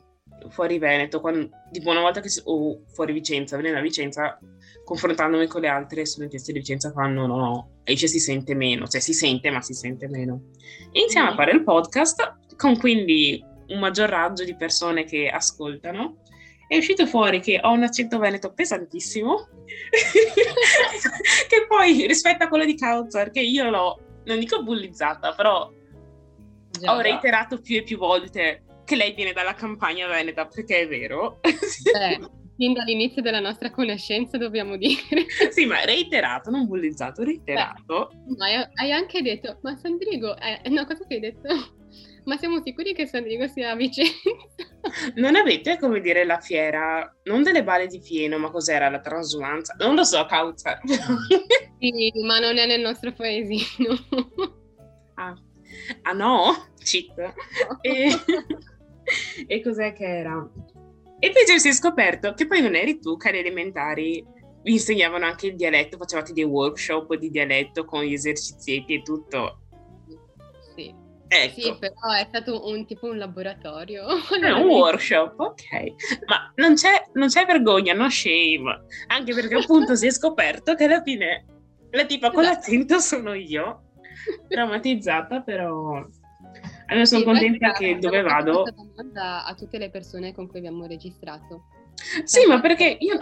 fuori 0.50 0.78
Veneto, 0.78 1.20
quando- 1.20 1.48
tipo 1.72 1.90
una 1.90 2.00
volta 2.00 2.20
che, 2.20 2.28
o 2.44 2.82
fuori 2.92 3.12
Vicenza, 3.12 3.56
venendo 3.56 3.78
a 3.78 3.82
Vicenza, 3.82 4.38
confrontandomi 4.84 5.46
con 5.46 5.60
le 5.62 5.68
altre 5.68 6.04
studentesse 6.04 6.52
di 6.52 6.58
Vicenza, 6.58 6.90
fanno, 6.92 7.26
no, 7.26 7.36
no, 7.36 7.68
Esce 7.86 8.06
si 8.06 8.18
sente 8.18 8.54
meno, 8.54 8.86
cioè 8.86 9.00
si 9.00 9.12
sente, 9.12 9.50
ma 9.50 9.60
si 9.60 9.74
sente 9.74 10.08
meno. 10.08 10.44
E 10.92 11.00
iniziamo 11.00 11.28
a 11.28 11.30
Mhm. 11.32 11.36
fare 11.36 11.52
il 11.52 11.62
podcast, 11.62 12.36
con 12.56 12.78
quindi 12.78 13.42
un 13.68 13.78
maggior 13.78 14.08
raggio 14.08 14.44
di 14.44 14.56
persone 14.56 15.04
che 15.04 15.28
ascoltano. 15.28 16.22
È 16.74 16.78
uscito 16.78 17.06
fuori 17.06 17.38
che 17.38 17.60
ho 17.62 17.70
un 17.70 17.84
accento 17.84 18.18
veneto 18.18 18.52
pesantissimo, 18.52 19.46
che 21.48 21.66
poi 21.68 22.04
rispetto 22.08 22.42
a 22.42 22.48
quello 22.48 22.64
di 22.64 22.76
Kautzar, 22.76 23.30
che 23.30 23.40
io 23.40 23.70
l'ho, 23.70 24.00
non 24.24 24.40
dico 24.40 24.60
bullizzata, 24.60 25.34
però 25.34 25.70
Già. 26.72 26.92
ho 26.92 27.00
reiterato 27.00 27.60
più 27.60 27.76
e 27.76 27.84
più 27.84 27.96
volte 27.96 28.64
che 28.84 28.96
lei 28.96 29.12
viene 29.12 29.32
dalla 29.32 29.54
campagna 29.54 30.08
veneta, 30.08 30.46
perché 30.46 30.80
è 30.80 30.88
vero. 30.88 31.38
Beh, 31.40 32.28
fin 32.56 32.72
dall'inizio 32.72 33.22
della 33.22 33.38
nostra 33.38 33.70
conoscenza 33.70 34.36
dobbiamo 34.36 34.76
dire. 34.76 35.00
sì, 35.50 35.66
ma 35.66 35.84
reiterato, 35.84 36.50
non 36.50 36.66
bullizzato, 36.66 37.22
reiterato. 37.22 38.10
Ma 38.36 38.46
hai, 38.46 38.68
hai 38.74 38.90
anche 38.90 39.22
detto, 39.22 39.60
ma 39.62 39.76
Sandrigo, 39.76 40.36
eh, 40.38 40.68
no, 40.70 40.84
cosa 40.86 41.06
che 41.06 41.14
hai 41.14 41.20
detto? 41.20 41.73
Ma 42.24 42.36
siamo 42.38 42.62
sicuri 42.62 42.94
che 42.94 43.06
Sandrigo 43.06 43.46
sia 43.46 43.70
a 43.70 43.76
Vicenza? 43.76 44.12
Non 45.16 45.34
avete, 45.34 45.78
come 45.78 46.00
dire, 46.00 46.24
la 46.24 46.38
fiera, 46.40 47.10
non 47.24 47.42
delle 47.42 47.64
balle 47.64 47.86
di 47.86 48.00
fieno, 48.00 48.38
ma 48.38 48.50
cos'era 48.50 48.90
la 48.90 49.00
transumanza? 49.00 49.74
Non 49.78 49.94
lo 49.94 50.04
so, 50.04 50.24
Kautzar. 50.26 50.80
Sì, 51.84 52.12
ma 52.24 52.38
non 52.38 52.56
è 52.56 52.66
nel 52.66 52.80
nostro 52.80 53.12
paesino. 53.12 53.94
ah. 55.16 55.34
ah 56.02 56.12
no? 56.12 56.68
Cheat. 56.82 57.34
E... 57.82 58.10
e 59.46 59.62
cos'è 59.62 59.92
che 59.92 60.04
era? 60.04 60.50
E 61.18 61.30
poi 61.30 61.58
si 61.58 61.68
è 61.68 61.72
scoperto 61.72 62.32
che 62.32 62.46
poi 62.46 62.62
non 62.62 62.74
eri 62.74 63.00
tu 63.00 63.18
che 63.18 63.28
alle 63.28 63.40
elementari 63.40 64.24
vi 64.62 64.72
insegnavano 64.72 65.26
anche 65.26 65.48
il 65.48 65.56
dialetto, 65.56 65.98
facevate 65.98 66.32
dei 66.32 66.44
workshop 66.44 67.14
di 67.16 67.28
dialetto 67.28 67.84
con 67.84 68.02
gli 68.02 68.14
esercizietti 68.14 68.94
e 68.94 69.02
tutto. 69.02 69.60
Sì. 70.74 71.03
Ecco, 71.26 71.60
Sì, 71.60 71.76
però 71.78 72.12
è 72.18 72.24
stato 72.28 72.68
un 72.68 72.86
tipo 72.86 73.08
un 73.08 73.18
laboratorio. 73.18 74.04
è 74.40 74.50
un 74.50 74.66
workshop, 74.66 75.38
ok. 75.38 76.24
Ma 76.26 76.52
non 76.56 76.74
c'è, 76.74 77.08
non 77.14 77.28
c'è 77.28 77.44
vergogna, 77.46 77.94
no 77.94 78.08
shame. 78.10 78.84
Anche 79.08 79.34
perché 79.34 79.54
appunto 79.56 79.94
si 79.96 80.06
è 80.06 80.10
scoperto 80.10 80.74
che 80.74 80.84
alla 80.84 81.02
fine 81.02 81.44
la 81.90 82.04
tipa 82.04 82.30
con 82.30 82.42
Esatto. 82.42 82.58
l'accento 82.60 82.98
sono 82.98 83.32
io. 83.34 83.82
Traumatizzata, 84.48 85.40
però... 85.40 86.04
Allora 86.86 87.04
sono 87.06 87.20
Sì, 87.20 87.26
contenta 87.26 87.72
che 87.72 87.98
dove 87.98 88.20
vado... 88.22 88.62
questa 88.62 88.82
domanda 88.82 89.44
a 89.44 89.54
tutte 89.54 89.78
le 89.78 89.90
persone 89.90 90.34
con 90.34 90.46
cui 90.46 90.58
abbiamo 90.58 90.86
registrato. 90.86 91.64
Sì, 92.24 92.46
ma 92.46 92.60
perché 92.60 92.96
io, 93.00 93.16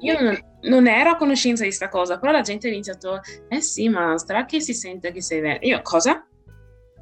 io 0.00 0.20
non, 0.20 0.38
non 0.62 0.86
ero 0.86 1.10
a 1.10 1.16
conoscenza 1.16 1.64
di 1.64 1.72
sta 1.72 1.88
cosa, 1.88 2.18
però 2.18 2.32
la 2.32 2.42
gente 2.42 2.68
ha 2.68 2.70
iniziato, 2.70 3.20
eh 3.48 3.60
sì, 3.62 3.88
ma 3.88 4.18
sarà 4.18 4.44
che 4.44 4.60
si 4.60 4.74
sente 4.74 5.10
che 5.10 5.22
sei 5.22 5.40
veneto? 5.40 5.66
Io, 5.66 5.80
cosa? 5.82 6.25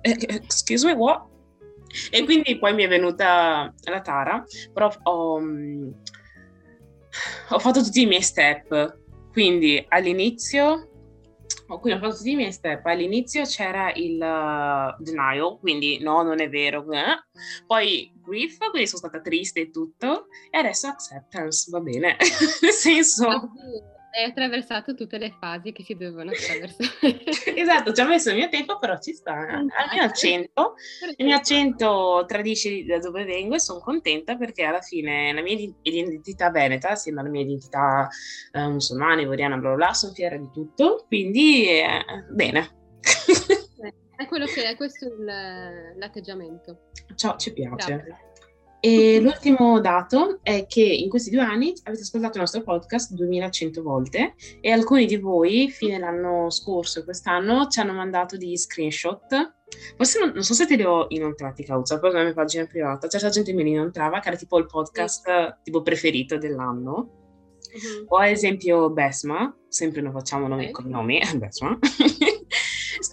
Eh, 0.04 0.16
eh, 0.28 0.34
excuse 0.34 0.84
me, 0.86 0.92
what? 0.92 1.22
E 2.10 2.24
quindi 2.24 2.58
poi 2.58 2.74
mi 2.74 2.82
è 2.82 2.88
venuta 2.88 3.72
la 3.84 4.00
tara, 4.00 4.44
però 4.72 4.92
ho, 5.04 5.40
mm, 5.40 5.90
ho 7.50 7.58
fatto 7.58 7.82
tutti 7.82 8.02
i 8.02 8.06
miei 8.06 8.22
step, 8.22 8.98
quindi 9.32 9.82
all'inizio... 9.88 10.88
ho- 11.68 11.78
quindi 11.78 11.98
ho 12.00 12.02
fatto 12.02 12.16
tutti 12.18 12.32
i 12.32 12.36
miei 12.36 12.52
step. 12.52 12.84
All'inizio 12.86 13.44
c'era 13.44 13.92
il 13.94 14.16
uh, 14.20 15.02
denial, 15.02 15.58
quindi 15.60 16.00
no, 16.00 16.22
non 16.22 16.40
è 16.40 16.48
vero. 16.48 16.84
eh. 16.92 17.24
Poi 17.66 18.12
grief, 18.24 18.58
quindi 18.70 18.86
sono 18.88 18.98
stata 19.08 19.20
triste 19.20 19.60
e 19.60 19.70
tutto. 19.70 20.26
E 20.50 20.58
adesso 20.58 20.88
acceptance, 20.88 21.70
va 21.70 21.80
bene. 21.80 22.16
Nel 22.60 22.72
senso, 22.72 23.26
Quindi 23.26 23.82
Hai 24.16 24.30
attraversato 24.30 24.94
tutte 24.94 25.18
le 25.18 25.34
fasi 25.40 25.72
che 25.72 25.82
si 25.82 25.94
dovevano 25.94 26.30
attraversare. 26.30 27.24
esatto, 27.60 27.92
ci 27.92 28.00
ha 28.00 28.06
messo 28.06 28.30
il 28.30 28.36
mio 28.36 28.48
tempo, 28.48 28.78
però 28.78 28.96
ci 29.00 29.12
sta. 29.12 29.32
Al 29.32 29.64
mio 29.92 30.02
accento, 30.02 30.74
il 31.16 31.24
mio 31.24 31.34
accento 31.34 32.24
tradisce 32.28 32.84
da 32.84 32.98
dove 32.98 33.24
vengo 33.24 33.56
e 33.56 33.58
sono 33.58 33.80
contenta 33.80 34.36
perché 34.36 34.62
alla 34.62 34.82
fine 34.82 35.32
la 35.32 35.42
mia 35.42 35.54
ide- 35.54 35.74
identità 35.82 36.50
veneta, 36.50 36.90
assieme 36.90 37.20
alla 37.20 37.28
mia 37.28 37.42
identità 37.42 38.08
eh, 38.52 38.68
musulmana, 38.68 39.20
ivoriana, 39.20 39.56
bla 39.56 39.70
bla 39.70 39.86
bla, 39.86 39.92
sono 39.94 40.12
fiera 40.12 40.36
di 40.36 40.48
tutto, 40.52 41.06
quindi 41.08 41.68
eh, 41.68 42.04
bene. 42.30 42.82
È 44.16 44.26
quello 44.26 44.46
che 44.46 44.62
è, 44.62 44.76
questo 44.76 45.06
è 45.06 45.94
l'atteggiamento. 45.96 46.90
Ciao, 47.16 47.36
ci 47.36 47.52
piace. 47.52 47.96
Brava. 47.96 48.32
E 48.84 49.18
l'ultimo 49.18 49.80
dato 49.80 50.40
è 50.42 50.66
che 50.66 50.82
in 50.82 51.08
questi 51.08 51.30
due 51.30 51.40
anni 51.40 51.72
avete 51.84 52.02
ascoltato 52.02 52.34
il 52.34 52.40
nostro 52.40 52.62
podcast 52.62 53.14
2100 53.14 53.82
volte 53.82 54.34
e 54.60 54.70
alcuni 54.70 55.06
di 55.06 55.16
voi, 55.16 55.70
fine 55.70 55.98
l'anno 55.98 56.50
scorso 56.50 57.00
e 57.00 57.04
quest'anno, 57.04 57.68
ci 57.68 57.80
hanno 57.80 57.94
mandato 57.94 58.36
degli 58.36 58.58
screenshot. 58.58 59.54
Forse 59.96 60.18
non, 60.18 60.32
non 60.34 60.42
so 60.42 60.52
se 60.52 60.66
te 60.66 60.76
li 60.76 60.84
ho 60.84 61.06
inoltrati, 61.08 61.64
causa, 61.64 61.98
però 61.98 62.12
nella 62.12 62.24
mia 62.24 62.34
pagina 62.34 62.66
privata 62.66 63.08
certa 63.08 63.30
gente 63.30 63.54
me 63.54 63.62
li 63.62 63.70
inoltrava, 63.70 64.20
che 64.20 64.28
era 64.28 64.36
tipo 64.36 64.58
il 64.58 64.66
podcast 64.66 65.60
tipo 65.62 65.80
preferito 65.80 66.36
dell'anno. 66.36 67.22
Mhm. 67.72 68.04
O 68.08 68.18
ad 68.18 68.28
esempio 68.28 68.90
Besma, 68.90 69.56
sempre 69.66 70.02
non 70.02 70.12
facciamo 70.12 70.46
nomi 70.46 70.66
e 70.66 70.70
cognomi, 70.72 71.22
Besma, 71.38 71.78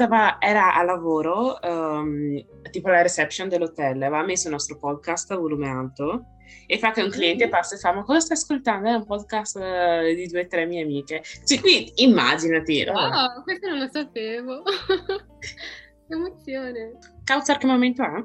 stava, 0.02 0.38
era 0.40 0.74
a 0.74 0.84
lavoro, 0.84 1.60
um, 1.62 2.44
tipo 2.72 2.88
alla 2.88 3.04
reception 3.04 3.48
dell'hotel, 3.48 4.02
aveva 4.02 4.24
messo 4.24 4.48
il 4.48 4.54
nostro 4.54 4.78
podcast 4.78 5.30
a 5.32 5.38
volume 5.38 5.70
alto 5.70 6.26
e 6.66 6.80
fa 6.80 6.92
che 6.92 7.04
un 7.04 7.10
cliente 7.10 7.48
passa 7.50 7.76
e 7.76 7.78
fa, 7.78 7.94
ma 7.94 8.04
cosa 8.04 8.20
stai 8.20 8.38
ascoltando? 8.38 8.90
È 8.90 8.94
un 8.94 9.06
podcast 9.06 9.58
eh, 9.58 10.14
di 10.16 10.28
due 10.28 10.42
o 10.42 10.48
tre 10.48 10.66
mie 10.66 10.82
amiche. 10.82 11.22
Cioè, 11.46 11.60
qui 11.60 11.92
immaginati, 11.98 12.84
no? 12.84 12.94
Wow, 12.94 13.44
questo 13.44 13.70
non 13.70 13.80
lo 13.80 13.90
sapevo. 13.92 14.64
Che 14.64 16.14
emozione. 16.14 16.98
Kautzar 17.24 17.58
che 17.58 17.68
momento 17.68 18.02
è? 18.02 18.24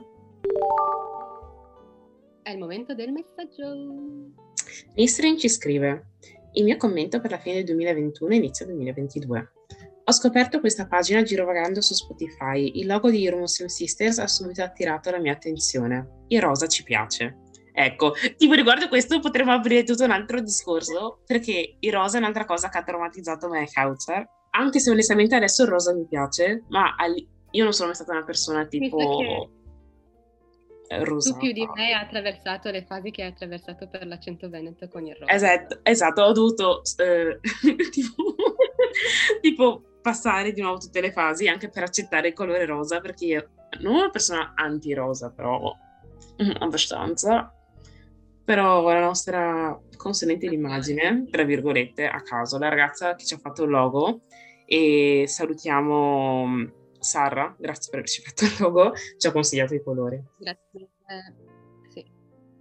È 2.42 2.50
il 2.50 2.58
momento 2.58 2.94
del 2.94 3.12
messaggio. 3.12 4.32
Nistrin 4.94 5.38
ci 5.38 5.48
scrive, 5.48 6.12
il 6.52 6.64
mio 6.64 6.76
commento 6.76 7.20
per 7.20 7.32
la 7.32 7.38
fine 7.38 7.56
del 7.56 7.64
2021 7.64 8.32
e 8.32 8.36
inizio 8.36 8.66
2022. 8.66 9.50
Ho 10.08 10.12
scoperto 10.12 10.60
questa 10.60 10.86
pagina 10.86 11.22
girovagando 11.22 11.80
su 11.80 11.92
Spotify. 11.92 12.78
Il 12.78 12.86
logo 12.86 13.10
di 13.10 13.28
Muslim 13.28 13.66
Sisters 13.66 14.18
ha 14.20 14.28
subito 14.28 14.62
attirato 14.62 15.10
la 15.10 15.18
mia 15.18 15.32
attenzione. 15.32 16.22
Il 16.28 16.40
rosa 16.40 16.68
ci 16.68 16.84
piace. 16.84 17.38
Ecco, 17.72 18.12
tipo 18.36 18.54
riguardo 18.54 18.86
questo 18.86 19.18
potremmo 19.18 19.50
aprire 19.50 19.82
tutto 19.82 20.04
un 20.04 20.12
altro 20.12 20.40
discorso, 20.40 21.22
perché 21.26 21.78
il 21.80 21.92
rosa 21.92 22.18
è 22.18 22.20
un'altra 22.20 22.44
cosa 22.44 22.68
che 22.68 22.78
ha 22.78 22.84
traumatizzato 22.84 23.48
me 23.48 23.66
Kautsar, 23.66 24.24
anche 24.50 24.78
se 24.78 24.90
onestamente 24.90 25.34
adesso 25.34 25.64
il 25.64 25.70
rosa 25.70 25.92
mi 25.92 26.06
piace, 26.06 26.62
ma 26.68 26.94
io 27.50 27.64
non 27.64 27.72
sono 27.72 27.88
mai 27.88 27.96
stata 27.96 28.12
una 28.12 28.24
persona 28.24 28.64
tipo 28.64 29.50
rosata. 30.88 31.36
Tu 31.36 31.42
più 31.42 31.52
di 31.52 31.66
me 31.74 31.86
hai 31.86 31.92
attraversato 31.94 32.70
le 32.70 32.84
fasi 32.84 33.10
che 33.10 33.22
hai 33.22 33.30
attraversato 33.30 33.88
per 33.88 34.06
l'accento 34.06 34.48
veneto 34.48 34.86
con 34.88 35.04
il 35.04 35.16
rosa. 35.18 35.32
Esatto, 35.32 35.80
esatto 35.82 36.22
ho 36.22 36.32
dovuto 36.32 36.82
eh, 36.98 37.40
tipo, 37.90 38.34
tipo, 39.40 39.82
passare 40.06 40.52
di 40.52 40.60
nuovo 40.60 40.78
tutte 40.78 41.00
le 41.00 41.10
fasi 41.10 41.48
anche 41.48 41.68
per 41.68 41.82
accettare 41.82 42.28
il 42.28 42.34
colore 42.34 42.64
rosa, 42.64 43.00
perché 43.00 43.24
io 43.24 43.48
non 43.80 43.94
sono 43.94 43.98
una 43.98 44.10
persona 44.10 44.52
anti-rosa, 44.54 45.32
però 45.32 45.74
mm, 46.40 46.50
abbastanza. 46.62 47.52
Però 48.44 48.88
la 48.88 49.00
nostra 49.00 49.76
consulente 49.96 50.48
d'immagine, 50.48 51.26
tra 51.28 51.42
virgolette, 51.42 52.06
a 52.06 52.22
caso, 52.22 52.56
la 52.58 52.68
ragazza 52.68 53.16
che 53.16 53.24
ci 53.24 53.34
ha 53.34 53.38
fatto 53.38 53.64
il 53.64 53.70
logo, 53.70 54.20
e 54.64 55.24
salutiamo 55.26 56.70
Sarra, 57.00 57.52
grazie 57.58 57.90
per 57.90 57.98
averci 57.98 58.22
fatto 58.22 58.44
il 58.44 58.54
logo, 58.60 58.92
ci 59.18 59.26
ha 59.26 59.32
consigliato 59.32 59.74
i 59.74 59.82
colori. 59.82 60.22
Grazie. 60.38 60.88
Eh, 61.08 61.90
sì. 61.90 62.06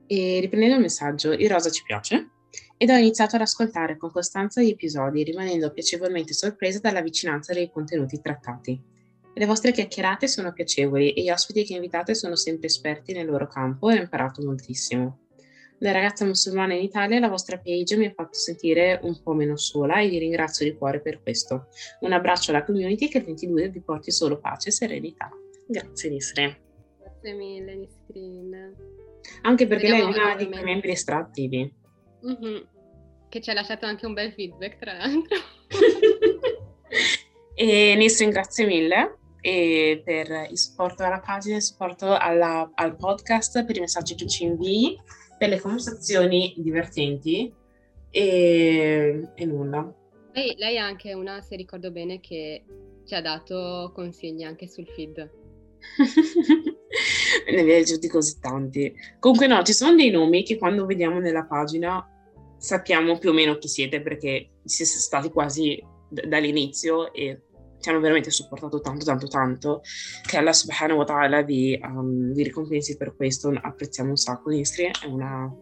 E 0.07 0.39
riprendendo 0.39 0.77
il 0.77 0.81
messaggio, 0.81 1.31
il 1.31 1.49
rosa 1.49 1.69
ci 1.69 1.83
piace 1.83 2.29
ed 2.77 2.89
ho 2.89 2.95
iniziato 2.95 3.35
ad 3.35 3.41
ascoltare 3.41 3.97
con 3.97 4.11
costanza 4.11 4.61
gli 4.61 4.69
episodi, 4.69 5.23
rimanendo 5.23 5.71
piacevolmente 5.71 6.33
sorpresa 6.33 6.79
dalla 6.79 7.01
vicinanza 7.01 7.53
dei 7.53 7.71
contenuti 7.71 8.19
trattati. 8.19 8.81
Le 9.33 9.45
vostre 9.45 9.71
chiacchierate 9.71 10.27
sono 10.27 10.53
piacevoli 10.53 11.11
e 11.11 11.23
gli 11.23 11.29
ospiti 11.29 11.65
che 11.65 11.73
invitate 11.75 12.15
sono 12.15 12.35
sempre 12.35 12.67
esperti 12.67 13.13
nel 13.13 13.25
loro 13.25 13.47
campo 13.47 13.89
e 13.89 13.97
ho 13.97 14.01
imparato 14.01 14.41
moltissimo. 14.43 15.19
Da 15.77 15.91
ragazza 15.91 16.23
musulmana 16.23 16.73
in 16.73 16.83
Italia 16.83 17.19
la 17.19 17.27
vostra 17.27 17.57
page 17.57 17.97
mi 17.97 18.05
ha 18.05 18.13
fatto 18.15 18.37
sentire 18.37 18.97
un 19.03 19.21
po' 19.21 19.33
meno 19.33 19.57
sola 19.57 19.99
e 19.99 20.07
vi 20.07 20.19
ringrazio 20.19 20.65
di 20.65 20.77
cuore 20.77 21.01
per 21.01 21.21
questo. 21.21 21.67
Un 21.99 22.13
abbraccio 22.13 22.51
alla 22.51 22.63
community 22.63 23.09
che 23.09 23.17
il 23.17 23.25
22 23.25 23.69
vi 23.69 23.81
porti 23.81 24.09
solo 24.09 24.39
pace 24.39 24.69
e 24.69 24.71
serenità. 24.71 25.29
Grazie 25.67 26.09
Nisri. 26.09 26.57
Grazie 26.97 27.33
mille 27.33 27.75
Nisrin. 27.75 28.73
Anche 29.41 29.67
perché 29.67 29.89
Vediamo 29.89 30.11
lei 30.11 30.19
è 30.19 30.23
una 30.23 30.35
dei 30.35 30.47
miei 30.47 30.63
membri 30.63 30.91
estrattivi. 30.91 31.73
Mm-hmm. 32.25 32.61
Che 33.29 33.41
ci 33.41 33.49
ha 33.49 33.53
lasciato 33.53 33.85
anche 33.85 34.05
un 34.05 34.13
bel 34.13 34.31
feedback 34.33 34.77
tra 34.77 34.93
l'altro. 34.93 35.37
e 37.55 37.95
Nisrin 37.95 38.29
grazie 38.29 38.65
mille 38.65 39.17
e 39.41 40.01
per 40.03 40.47
il 40.49 40.57
supporto 40.57 41.03
alla 41.03 41.19
pagina, 41.19 41.57
il 41.57 41.61
supporto 41.61 42.15
alla, 42.15 42.71
al 42.73 42.95
podcast, 42.95 43.63
per 43.65 43.77
i 43.77 43.81
messaggi 43.81 44.15
che 44.15 44.27
ci 44.27 44.43
invii 44.43 44.99
per 45.37 45.49
le 45.49 45.59
conversazioni 45.59 46.53
divertenti 46.57 47.53
e, 48.09 49.29
e 49.35 49.45
nulla. 49.45 49.93
Lei, 50.33 50.55
lei, 50.57 50.75
è 50.75 50.79
anche 50.79 51.13
una, 51.13 51.41
se 51.41 51.55
ricordo 51.55 51.91
bene, 51.91 52.19
che 52.19 52.63
ci 53.05 53.13
ha 53.13 53.21
dato 53.21 53.91
consigli 53.93 54.43
anche 54.43 54.67
sul 54.67 54.87
feed. 54.87 55.31
ne 57.51 57.63
vi 57.63 57.73
aggiunti 57.73 58.07
così 58.07 58.39
tanti. 58.39 58.93
Comunque 59.19 59.47
no, 59.47 59.61
ci 59.63 59.73
sono 59.73 59.95
dei 59.95 60.09
nomi 60.09 60.43
che 60.43 60.57
quando 60.57 60.85
vediamo 60.85 61.19
nella 61.19 61.45
pagina 61.45 62.05
sappiamo 62.57 63.17
più 63.17 63.29
o 63.29 63.33
meno 63.33 63.57
chi 63.57 63.67
siete 63.67 64.01
perché 64.01 64.51
siete 64.63 64.91
stati 64.91 65.29
quasi 65.29 65.81
d- 66.09 66.25
dall'inizio 66.27 67.13
e 67.13 67.41
ci 67.79 67.89
hanno 67.89 67.99
veramente 67.99 68.31
supportato 68.31 68.79
tanto, 68.79 69.05
tanto, 69.05 69.27
tanto, 69.27 69.81
che 70.25 70.37
Allah 70.37 70.53
subhanahu 70.53 70.97
wa 70.97 71.05
ta'ala 71.05 71.43
vi, 71.43 71.79
um, 71.83 72.33
vi 72.33 72.43
ricompensi 72.43 72.97
per 72.97 73.15
questo, 73.15 73.49
apprezziamo 73.49 74.09
un 74.09 74.15
sacco. 74.15 74.49
Nisri 74.49 74.85
è, 74.85 75.05
una, 75.05 75.53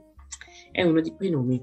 è 0.72 0.84
uno 0.84 1.02
di 1.02 1.14
quei 1.16 1.30
nomi. 1.30 1.62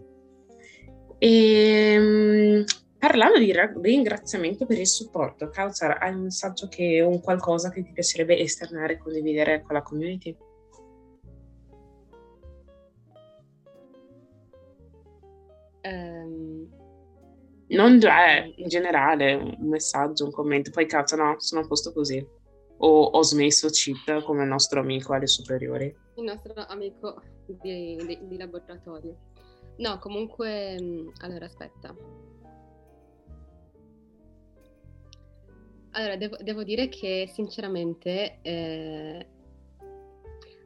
E, 1.19 1.97
um, 1.99 2.65
parlando 3.01 3.39
di 3.39 3.53
ringraziamento 3.81 4.67
per 4.67 4.79
il 4.79 4.87
supporto, 4.87 5.49
Kautsar, 5.49 5.97
hai 6.03 6.13
un 6.13 6.25
messaggio 6.25 6.69
che, 6.69 7.01
o 7.01 7.09
un 7.09 7.21
qualcosa 7.21 7.71
che 7.71 7.83
ti 7.83 7.93
piacerebbe 7.93 8.39
esternare 8.39 8.93
e 8.93 8.99
condividere 8.99 9.63
con 9.63 9.75
la 9.75 9.83
community? 9.83 10.37
Um, 15.83 16.69
non 17.69 17.99
già, 17.99 18.37
eh, 18.37 18.53
in 18.57 18.69
generale, 18.69 19.33
un 19.35 19.69
messaggio, 19.69 20.27
un 20.27 20.31
commento, 20.31 20.71
poi 20.71 20.85
cazzo 20.85 21.17
no, 21.17 21.37
sono 21.39 21.63
a 21.63 21.67
posto 21.67 21.93
così. 21.95 22.25
O 22.83 23.03
ho 23.03 23.23
smesso 23.23 23.69
cheat 23.69 24.23
come 24.25 24.43
il 24.43 24.49
nostro 24.49 24.81
amico 24.81 25.15
alle 25.15 25.27
superiori. 25.27 25.95
Il 26.17 26.25
nostro 26.25 26.53
amico 26.55 27.23
di, 27.47 27.97
di, 28.07 28.19
di 28.27 28.37
laboratorio. 28.37 29.17
No, 29.79 29.99
comunque, 29.99 30.77
mm, 30.79 31.09
allora 31.21 31.47
aspetta. 31.47 31.95
Allora, 35.93 36.17
devo, 36.17 36.37
devo 36.41 36.63
dire 36.63 36.89
che 36.89 37.29
sinceramente 37.33 38.39
eh, 38.43 39.27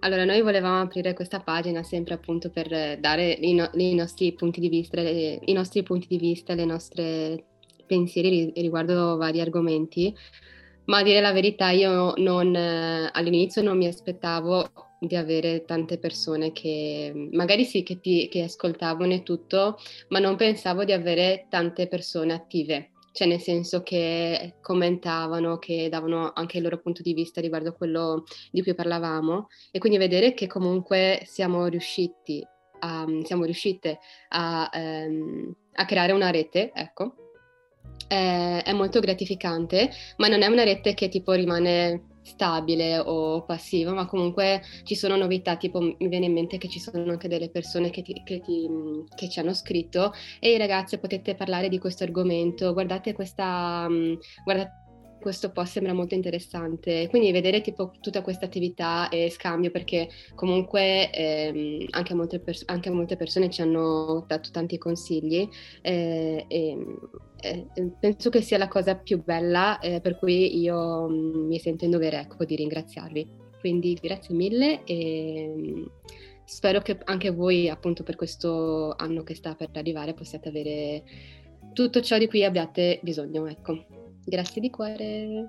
allora, 0.05 0.27
noi 0.27 0.43
volevamo 0.43 0.83
aprire 0.83 1.15
questa 1.15 1.41
pagina 1.41 1.83
sempre 1.83 2.13
appunto 2.13 2.51
per 2.51 2.99
dare 3.01 3.31
i, 3.41 3.55
no- 3.55 3.71
i 3.73 3.95
nostri 3.95 4.35
punti 4.35 4.61
di 4.61 4.69
vista, 4.69 5.01
le, 5.01 5.41
i 5.43 5.53
nostri 5.55 5.83
punti 5.83 6.07
di 6.07 6.19
vista, 6.19 6.53
le 6.53 6.67
nostre 6.67 7.45
pensieri 7.87 8.53
riguardo 8.55 9.17
vari 9.17 9.41
argomenti, 9.41 10.15
ma 10.87 10.99
a 10.99 11.03
dire 11.03 11.23
la 11.23 11.33
verità 11.33 11.71
io 11.71 12.13
non, 12.19 12.55
all'inizio 12.55 13.63
non 13.63 13.79
mi 13.79 13.87
aspettavo 13.87 14.69
di 15.01 15.17
avere 15.17 15.65
tante 15.65 15.97
persone 15.97 16.53
che 16.53 17.31
magari 17.33 17.65
sì 17.65 17.83
che, 17.83 17.99
ti, 18.01 18.29
che 18.29 18.43
ascoltavano 18.43 19.15
e 19.15 19.23
tutto, 19.23 19.79
ma 20.09 20.19
non 20.19 20.37
pensavo 20.37 20.85
di 20.85 20.93
avere 20.93 21.47
tante 21.49 21.89
persone 21.89 22.35
attive 22.35 22.91
cioè 23.15 23.29
nel 23.29 23.41
senso 23.41 23.85
che 23.85 24.55
commentavano, 24.61 25.59
che 25.59 25.89
davano 25.89 26.33
anche 26.35 26.57
il 26.57 26.65
loro 26.65 26.81
punto 26.81 27.01
di 27.01 27.15
vista 27.15 27.41
riguardo 27.41 27.69
a 27.69 27.73
quello 27.73 28.25
di 28.51 28.61
cui 28.61 28.75
parlavamo 28.75 29.47
e 29.71 29.79
quindi 29.79 29.99
vedere 29.99 30.35
che 30.35 30.49
comunque 30.49 31.23
siamo 31.25 31.67
riusciti 31.67 32.45
a, 32.81 33.07
siamo 33.23 33.45
riuscite 33.45 34.01
a, 34.31 34.69
um, 34.75 35.55
a 35.75 35.85
creare 35.85 36.11
una 36.11 36.31
rete, 36.31 36.73
ecco, 36.75 37.15
è, 38.09 38.63
è 38.65 38.73
molto 38.73 38.99
gratificante, 38.99 39.91
ma 40.17 40.27
non 40.27 40.43
è 40.43 40.49
una 40.49 40.65
rete 40.65 40.95
che 40.95 41.09
tipo 41.09 41.31
rimane 41.35 42.14
stabile 42.25 42.99
o 42.99 43.45
passivo, 43.45 43.93
ma 43.93 44.07
comunque 44.07 44.63
ci 44.85 44.97
sono 44.97 45.17
novità, 45.17 45.57
tipo 45.57 45.81
mi 45.81 46.09
viene 46.09 46.27
in 46.27 46.33
mente 46.33 46.59
che 46.59 46.69
ci 46.69 46.81
sono 46.81 47.11
anche 47.11 47.29
delle 47.29 47.51
persone 47.51 47.91
che, 47.91 48.03
ti, 48.03 48.23
che, 48.25 48.41
ti, 48.41 48.69
che 49.15 49.29
ci 49.29 49.39
hanno 49.39 49.55
scritto 49.55 50.13
e 50.41 50.57
ragazze 50.59 50.99
potete 50.99 51.35
parlare 51.35 51.69
di 51.69 51.79
questo 51.79 52.05
argomento, 52.05 52.73
guardate 52.73 53.13
questa, 53.13 53.87
guardate 54.43 54.83
questo 55.25 55.53
post 55.53 55.73
sembra 55.73 55.95
molto 55.95 56.15
interessante. 56.15 57.09
Quindi 57.09 57.33
vedere 57.33 57.63
tipo 57.63 57.93
tutta 58.01 58.21
questa 58.21 58.45
attività 58.45 59.09
e 59.09 59.31
scambio, 59.31 59.71
perché 59.71 60.11
comunque 60.35 61.11
ehm, 61.11 61.87
anche, 61.91 62.13
molte 62.15 62.41
pers- 62.41 62.65
anche, 62.67 62.91
molte 62.91 63.17
persone 63.17 63.49
ci 63.49 63.63
hanno 63.63 64.25
dato 64.29 64.51
tanti 64.51 64.77
consigli 64.77 65.49
eh, 65.81 66.45
e 66.47 66.77
eh, 67.45 67.93
penso 68.01 68.31
che 68.31 68.41
sia 68.41 68.59
la 68.59 68.69
cosa 68.69 68.97
più 68.97 69.23
bella 69.23 69.79
eh, 69.79 70.01
per 70.01 70.19
cui 70.19 70.59
io 70.59 71.09
mh, 71.09 71.13
mm, 71.13 71.47
mi 71.47 71.59
sento 71.59 71.85
in 71.85 71.91
dovere 71.91 72.21
ecco, 72.21 72.45
di 72.45 72.57
ringraziarvi. 72.57 73.43
Quindi 73.61 73.99
grazie 74.01 74.35
mille 74.35 74.85
e 74.85 75.55
mm, 75.57 75.85
spero 76.45 76.81
che 76.81 76.99
anche 77.05 77.31
voi 77.31 77.69
appunto 77.69 78.03
per 78.03 78.17
questo 78.17 78.95
anno 78.97 79.23
che 79.23 79.35
sta 79.35 79.55
per 79.55 79.71
arrivare 79.75 80.15
possiate 80.15 80.49
avere 80.49 81.03
tutto 81.73 82.01
ciò 82.01 82.19
di 82.19 82.29
cui 82.29 82.45
abbiate 82.45 83.01
bisogno. 83.03 83.47
Ecco. 83.47 83.85
Grazie 84.25 84.61
di 84.61 84.71
cuore. 84.71 85.49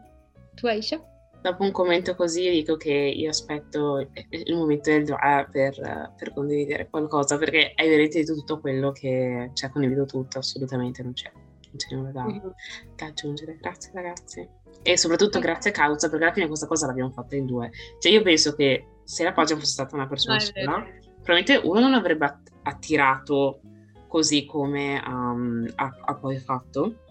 Tu 0.53 0.67
Aisha? 0.67 1.01
Dopo 1.41 1.63
un 1.63 1.71
commento 1.71 2.15
così 2.15 2.49
dico 2.49 2.75
che 2.75 2.91
io 2.91 3.29
aspetto 3.29 3.99
il 3.99 4.55
momento 4.55 4.89
del 4.89 5.05
dua 5.05 5.47
per, 5.51 6.11
per 6.17 6.33
condividere 6.33 6.89
qualcosa, 6.89 7.37
perché 7.37 7.71
hai 7.75 7.87
veramente 7.87 8.17
detto 8.17 8.33
tutto 8.33 8.59
quello 8.59 8.91
che, 8.91 9.51
cioè 9.53 9.69
condivido 9.69 10.05
tutto, 10.05 10.39
assolutamente 10.39 11.03
non 11.03 11.13
c'è, 11.13 11.31
non 11.75 11.77
c'è 11.77 11.95
nulla 11.95 12.11
da, 12.11 12.23
mm-hmm. 12.25 12.49
da 12.95 13.05
aggiungere. 13.05 13.57
Grazie 13.59 13.91
ragazzi. 13.93 14.49
E 14.81 14.97
soprattutto 14.97 15.39
grazie 15.39 15.71
a 15.71 15.73
Causa, 15.73 16.09
perché 16.09 16.23
alla 16.23 16.33
fine 16.33 16.47
questa 16.47 16.67
cosa 16.67 16.87
l'abbiamo 16.87 17.11
fatta 17.11 17.35
in 17.35 17.45
due. 17.45 17.71
Cioè 17.99 18.11
io 18.11 18.21
penso 18.21 18.53
che 18.53 18.87
se 19.03 19.23
la 19.23 19.33
pagina 19.33 19.59
fosse 19.59 19.73
stata 19.73 19.95
una 19.95 20.07
persona 20.07 20.35
no, 20.35 20.41
sola, 20.41 20.85
probabilmente 21.21 21.67
uno 21.67 21.79
non 21.79 21.93
avrebbe 21.93 22.39
attirato 22.63 23.61
così 24.07 24.45
come 24.45 25.01
um, 25.05 25.67
ha, 25.75 25.91
ha, 26.05 26.15
poi 26.15 26.37
fatto. 26.37 27.01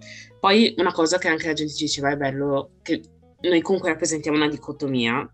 Poi 0.40 0.74
una 0.78 0.92
cosa 0.92 1.18
che 1.18 1.28
anche 1.28 1.46
la 1.46 1.52
gente 1.52 1.72
ci 1.72 1.84
diceva 1.84 2.10
è 2.10 2.16
bello 2.16 2.72
che 2.82 3.02
noi 3.40 3.60
comunque 3.60 3.90
rappresentiamo 3.90 4.36
una 4.36 4.48
dicotomia 4.48 5.28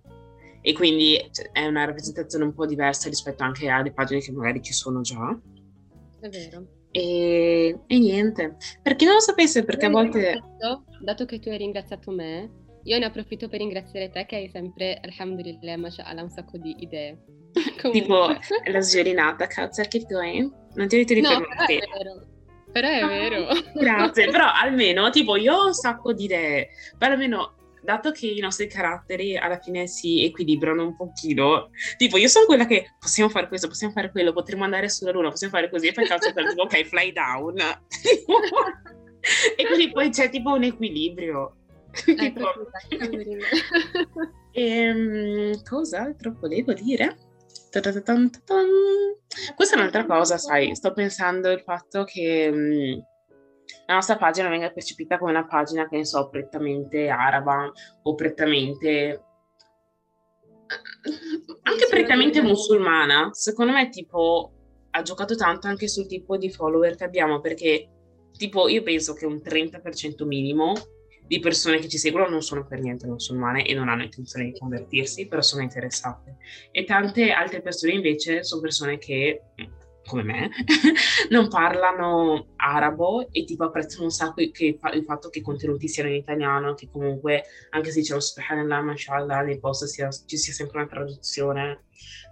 e 0.62 0.72
quindi 0.72 1.28
cioè, 1.30 1.50
è 1.52 1.66
una 1.66 1.84
rappresentazione 1.84 2.44
un 2.44 2.54
po' 2.54 2.66
diversa 2.66 3.08
rispetto 3.08 3.44
anche 3.44 3.68
alle 3.68 3.92
pagine 3.92 4.20
che 4.20 4.32
magari 4.32 4.62
ci 4.62 4.72
sono 4.72 5.00
già. 5.00 5.38
È 6.20 6.28
vero. 6.28 6.79
E, 6.92 7.78
e 7.86 7.98
niente, 7.98 8.56
per 8.82 8.96
chi 8.96 9.04
non 9.04 9.14
lo 9.14 9.20
sapesse, 9.20 9.64
perché 9.64 9.86
a 9.86 9.90
volte... 9.90 10.40
Dato 11.00 11.24
che 11.24 11.38
tu 11.38 11.48
hai 11.48 11.58
ringraziato 11.58 12.10
me, 12.10 12.50
io 12.84 12.98
ne 12.98 13.04
approfitto 13.04 13.48
per 13.48 13.60
ringraziare 13.60 14.10
te 14.10 14.26
che 14.26 14.36
hai 14.36 14.48
sempre, 14.48 15.00
alhamdulillah, 15.02 15.76
mashallah, 15.76 16.22
un 16.22 16.30
sacco 16.30 16.58
di 16.58 16.74
idee. 16.78 17.18
tipo 17.92 18.28
la 18.70 18.80
sviolinata, 18.80 19.46
cazzo, 19.46 19.82
keep 19.82 20.06
going. 20.08 20.52
Non 20.74 20.88
ti 20.88 20.96
ritorni 20.98 21.22
no, 21.22 21.40
per 21.40 21.48
me. 21.68 21.78
Però 22.72 22.88
è 22.88 23.06
vero. 23.06 23.46
Grazie, 23.74 24.28
però 24.30 24.46
almeno, 24.52 25.10
tipo, 25.10 25.36
io 25.36 25.54
ho 25.54 25.66
un 25.66 25.74
sacco 25.74 26.12
di 26.12 26.24
idee, 26.24 26.68
però 26.96 27.12
almeno 27.12 27.54
dato 27.82 28.12
che 28.12 28.26
i 28.26 28.40
nostri 28.40 28.66
caratteri 28.66 29.36
alla 29.36 29.58
fine 29.58 29.86
si 29.86 30.24
equilibrano 30.24 30.84
un 30.84 30.96
pochino, 30.96 31.70
tipo 31.96 32.16
io 32.16 32.28
sono 32.28 32.46
quella 32.46 32.66
che 32.66 32.94
possiamo 32.98 33.30
fare 33.30 33.48
questo, 33.48 33.68
possiamo 33.68 33.92
fare 33.92 34.10
quello, 34.10 34.32
potremmo 34.32 34.64
andare 34.64 34.88
sulla 34.88 35.12
luna, 35.12 35.30
possiamo 35.30 35.52
fare 35.52 35.70
così, 35.70 35.88
e 35.88 35.92
poi 35.92 36.06
calcio 36.06 36.32
per 36.32 36.48
tipo, 36.48 36.62
ok, 36.62 36.84
fly 36.84 37.12
down. 37.12 37.56
e 39.56 39.66
così 39.66 39.90
poi 39.90 40.10
c'è 40.10 40.30
tipo 40.30 40.52
un 40.52 40.64
equilibrio. 40.64 41.56
Eh, 42.06 42.14
tipo... 42.14 42.52
e, 44.52 44.52
ehm, 44.52 45.62
cos'altro 45.62 46.36
volevo 46.38 46.72
dire? 46.72 47.16
Questa 47.70 49.76
è 49.76 49.78
un'altra 49.78 50.06
cosa, 50.06 50.38
sai, 50.38 50.74
sto 50.74 50.92
pensando 50.92 51.50
il 51.50 51.60
fatto 51.60 52.04
che 52.04 52.50
mh, 52.50 53.09
la 53.90 53.96
nostra 53.96 54.16
pagina 54.16 54.48
venga 54.48 54.70
percepita 54.70 55.18
come 55.18 55.32
una 55.32 55.46
pagina, 55.46 55.88
che 55.88 55.96
ne 55.96 56.04
so, 56.04 56.28
prettamente 56.28 57.08
araba 57.08 57.72
o 58.02 58.14
prettamente 58.14 59.24
anche 61.62 61.86
prettamente 61.90 62.40
musulmana, 62.40 63.30
secondo 63.32 63.72
me 63.72 63.88
tipo 63.88 64.52
ha 64.90 65.02
giocato 65.02 65.34
tanto 65.34 65.66
anche 65.66 65.88
sul 65.88 66.06
tipo 66.06 66.36
di 66.36 66.50
follower 66.50 66.94
che 66.94 67.02
abbiamo 67.02 67.40
perché 67.40 67.88
tipo 68.36 68.68
io 68.68 68.84
penso 68.84 69.14
che 69.14 69.26
un 69.26 69.40
30% 69.44 70.24
minimo 70.24 70.74
di 71.26 71.40
persone 71.40 71.78
che 71.78 71.88
ci 71.88 71.98
seguono 71.98 72.28
non 72.28 72.42
sono 72.42 72.64
per 72.64 72.80
niente 72.80 73.08
musulmane 73.08 73.66
e 73.66 73.74
non 73.74 73.88
hanno 73.88 74.04
intenzione 74.04 74.46
di 74.46 74.58
convertirsi, 74.58 75.26
però 75.26 75.42
sono 75.42 75.62
interessate. 75.62 76.36
E 76.70 76.84
tante 76.84 77.32
altre 77.32 77.60
persone 77.60 77.94
invece 77.94 78.44
sono 78.44 78.60
persone 78.60 78.98
che, 78.98 79.42
come 80.10 80.24
me, 80.24 80.50
non 81.30 81.48
parlano 81.48 82.48
arabo 82.56 83.28
e 83.30 83.44
tipo 83.44 83.64
apprezzano 83.64 84.04
un 84.04 84.10
sacco 84.10 84.42
che, 84.52 84.78
il 84.92 85.04
fatto 85.04 85.28
che 85.30 85.38
i 85.38 85.42
contenuti 85.42 85.86
siano 85.86 86.08
in 86.08 86.16
italiano, 86.16 86.74
che 86.74 86.88
comunque 86.90 87.44
anche 87.70 87.92
se 87.92 88.02
lo 88.12 88.20
subhanallah, 88.20 88.82
mashallah, 88.82 89.42
nei 89.42 89.60
post 89.60 89.84
sia, 89.84 90.10
ci 90.10 90.36
sia 90.36 90.52
sempre 90.52 90.78
una 90.78 90.88
traduzione. 90.88 91.84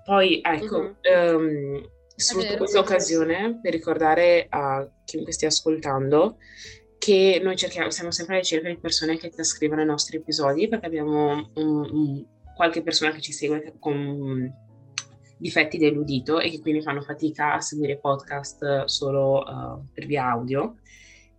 Poi 0.05 0.41
ecco, 0.43 0.97
mm-hmm. 1.09 1.35
um, 1.37 1.91
sfrutto 2.17 2.57
questa 2.57 2.81
occasione 2.81 3.61
per 3.63 3.73
ricordare 3.73 4.47
a 4.49 4.87
chiunque 5.05 5.33
stia 5.33 5.49
ascoltando 5.49 6.39
che 6.99 7.41
noi 7.43 7.55
cerchiamo, 7.55 7.91
siamo 7.91 8.11
sempre 8.11 8.35
alla 8.35 8.43
ricerca 8.43 8.69
di 8.69 8.79
persone 8.79 9.17
che 9.17 9.31
trascrivono 9.31 9.83
i 9.83 9.87
nostri 9.87 10.17
episodi 10.17 10.67
perché 10.67 10.87
abbiamo 10.87 11.49
un, 11.55 11.91
un, 11.93 12.25
qualche 12.57 12.83
persona 12.83 13.13
che 13.13 13.21
ci 13.21 13.33
segue 13.33 13.75
con 13.79 14.67
difetti 15.39 15.79
dell'udito 15.79 16.41
e 16.41 16.51
che 16.51 16.61
quindi 16.61 16.83
fanno 16.83 17.01
fatica 17.01 17.55
a 17.55 17.61
seguire 17.61 17.99
podcast 17.99 18.85
solo 18.85 19.39
uh, 19.39 19.85
per 19.93 20.07
via 20.07 20.29
audio. 20.31 20.77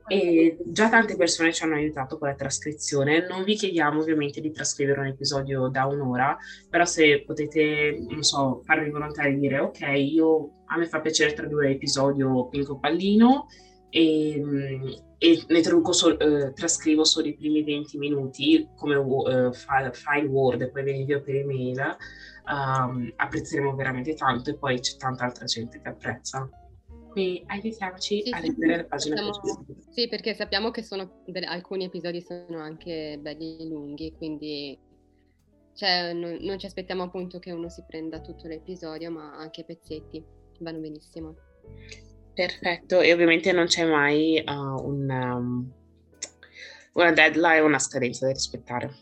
E 0.08 0.58
già 0.66 0.90
tante 0.90 1.16
persone 1.16 1.54
ci 1.54 1.64
hanno 1.64 1.76
aiutato 1.76 2.18
con 2.18 2.30
la 2.30 2.34
trascrizione. 2.34 3.28
Non 3.28 3.44
vi 3.44 3.56
chiediamo 3.56 4.00
ovviamente 4.00 4.42
di 4.42 4.52
trascrivere 4.52 5.02
un 5.02 5.06
episodio 5.06 5.68
da 5.68 5.86
un'ora, 5.86 6.36
però 6.68 6.84
se 6.84 7.24
potete, 7.24 7.96
non 8.10 8.24
so, 8.24 8.62
farvi 8.64 8.90
volontari 8.90 9.36
di 9.36 9.42
dire 9.42 9.60
ok, 9.60 9.82
io 9.96 10.64
a 10.66 10.78
me 10.78 10.88
fa 10.88 11.00
piacere 11.00 11.34
tradurre 11.34 11.70
l'episodio 11.70 12.48
Pinco 12.48 12.80
Pallino 12.80 13.48
e, 13.90 14.42
e 15.18 15.44
ne 15.48 15.64
so, 15.64 16.18
eh, 16.20 16.54
trascrivo 16.54 17.04
solo 17.04 17.28
i 17.28 17.36
primi 17.36 17.64
20 17.64 17.98
minuti 17.98 18.68
come 18.76 18.96
file, 19.54 19.92
file, 19.94 20.28
Word 20.28 20.62
e 20.62 20.70
poi 20.70 20.84
ve 20.84 20.92
li 20.92 21.00
invio 21.00 21.22
per 21.22 21.36
email, 21.36 21.98
um, 22.50 23.12
apprezzeremo 23.16 23.76
veramente 23.76 24.14
tanto 24.16 24.50
e 24.50 24.58
poi 24.58 24.80
c'è 24.80 24.98
tanta 24.98 25.26
altra 25.26 25.46
gente 25.46 25.80
che 25.82 25.88
apprezza. 25.88 26.50
Quindi 27.10 27.44
aiutiamoci 27.48 28.24
sì, 28.24 28.32
a 28.32 28.38
riprendere 28.38 28.74
sì, 28.74 28.82
la 28.82 28.88
pagina 28.88 29.34
sappiamo, 29.34 29.66
Sì, 29.90 30.08
perché 30.08 30.34
sappiamo 30.36 30.72
che 30.72 30.84
sono, 30.84 31.24
alcuni 31.48 31.86
episodi 31.86 32.22
sono 32.22 32.60
anche 32.60 33.18
belli 33.20 33.68
lunghi, 33.68 34.14
quindi 34.16 34.78
cioè, 35.74 36.14
non, 36.14 36.38
non 36.42 36.60
ci 36.60 36.66
aspettiamo 36.66 37.04
appunto 37.04 37.40
che 37.40 37.52
uno 37.52 37.70
si 37.70 37.84
prenda 37.88 38.20
tutto 38.20 38.48
l'episodio, 38.48 39.10
ma 39.12 39.36
anche 39.38 39.64
pezzetti 39.64 40.24
vanno 40.60 40.80
benissimo. 40.80 41.36
Perfetto, 42.34 43.02
e 43.02 43.12
ovviamente 43.12 43.52
non 43.52 43.66
c'è 43.66 43.86
mai 43.86 44.44
uh, 44.46 44.52
un, 44.52 45.10
um, 45.10 45.72
una 46.94 47.12
deadline, 47.12 47.62
una 47.62 47.80
scadenza 47.80 48.26
da 48.28 48.34
rispettare. 48.34 48.94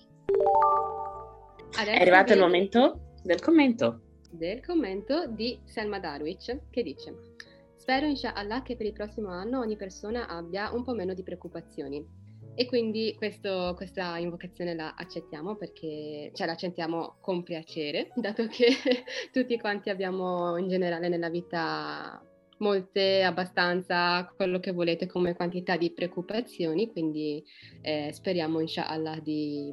Adesso 1.77 1.97
È 1.97 2.01
arrivato 2.01 2.33
il 2.33 2.39
momento 2.39 3.06
del 3.23 3.41
commento. 3.41 4.01
Del 4.31 4.63
commento 4.63 5.27
di 5.27 5.59
Selma 5.63 5.99
Darwich 5.99 6.69
che 6.69 6.83
dice 6.83 7.35
Spero 7.75 8.05
inshallah 8.05 8.63
che 8.63 8.75
per 8.75 8.85
il 8.85 8.91
prossimo 8.91 9.29
anno 9.29 9.59
ogni 9.59 9.77
persona 9.77 10.27
abbia 10.27 10.71
un 10.73 10.83
po' 10.83 10.93
meno 10.93 11.13
di 11.13 11.23
preoccupazioni. 11.23 12.05
E 12.53 12.65
quindi 12.65 13.13
questo, 13.15 13.73
questa 13.77 14.17
invocazione 14.17 14.73
la 14.73 14.95
accettiamo 14.95 15.55
perché 15.55 16.31
ce 16.33 16.45
la 16.45 16.53
accettiamo 16.53 17.17
con 17.21 17.43
piacere, 17.43 18.11
dato 18.17 18.47
che 18.47 18.67
tutti 19.31 19.57
quanti 19.59 19.89
abbiamo 19.89 20.57
in 20.57 20.67
generale 20.67 21.07
nella 21.07 21.29
vita 21.29 22.21
molte, 22.57 23.23
abbastanza, 23.23 24.29
quello 24.35 24.59
che 24.59 24.71
volete 24.71 25.05
come 25.05 25.35
quantità 25.35 25.77
di 25.77 25.91
preoccupazioni, 25.91 26.91
quindi 26.91 27.43
eh, 27.81 28.09
speriamo 28.11 28.59
inshallah 28.59 29.19
di, 29.19 29.71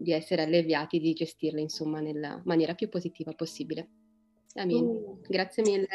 di, 0.00 0.12
essere 0.12 0.42
alleviati, 0.42 0.98
di 0.98 1.12
gestirle 1.12 1.60
insomma 1.60 2.00
nella 2.00 2.40
maniera 2.44 2.74
più 2.74 2.88
positiva 2.88 3.32
possibile. 3.32 3.88
Amin. 4.54 4.84
Uh. 4.84 5.20
Grazie 5.26 5.62
mille. 5.62 5.88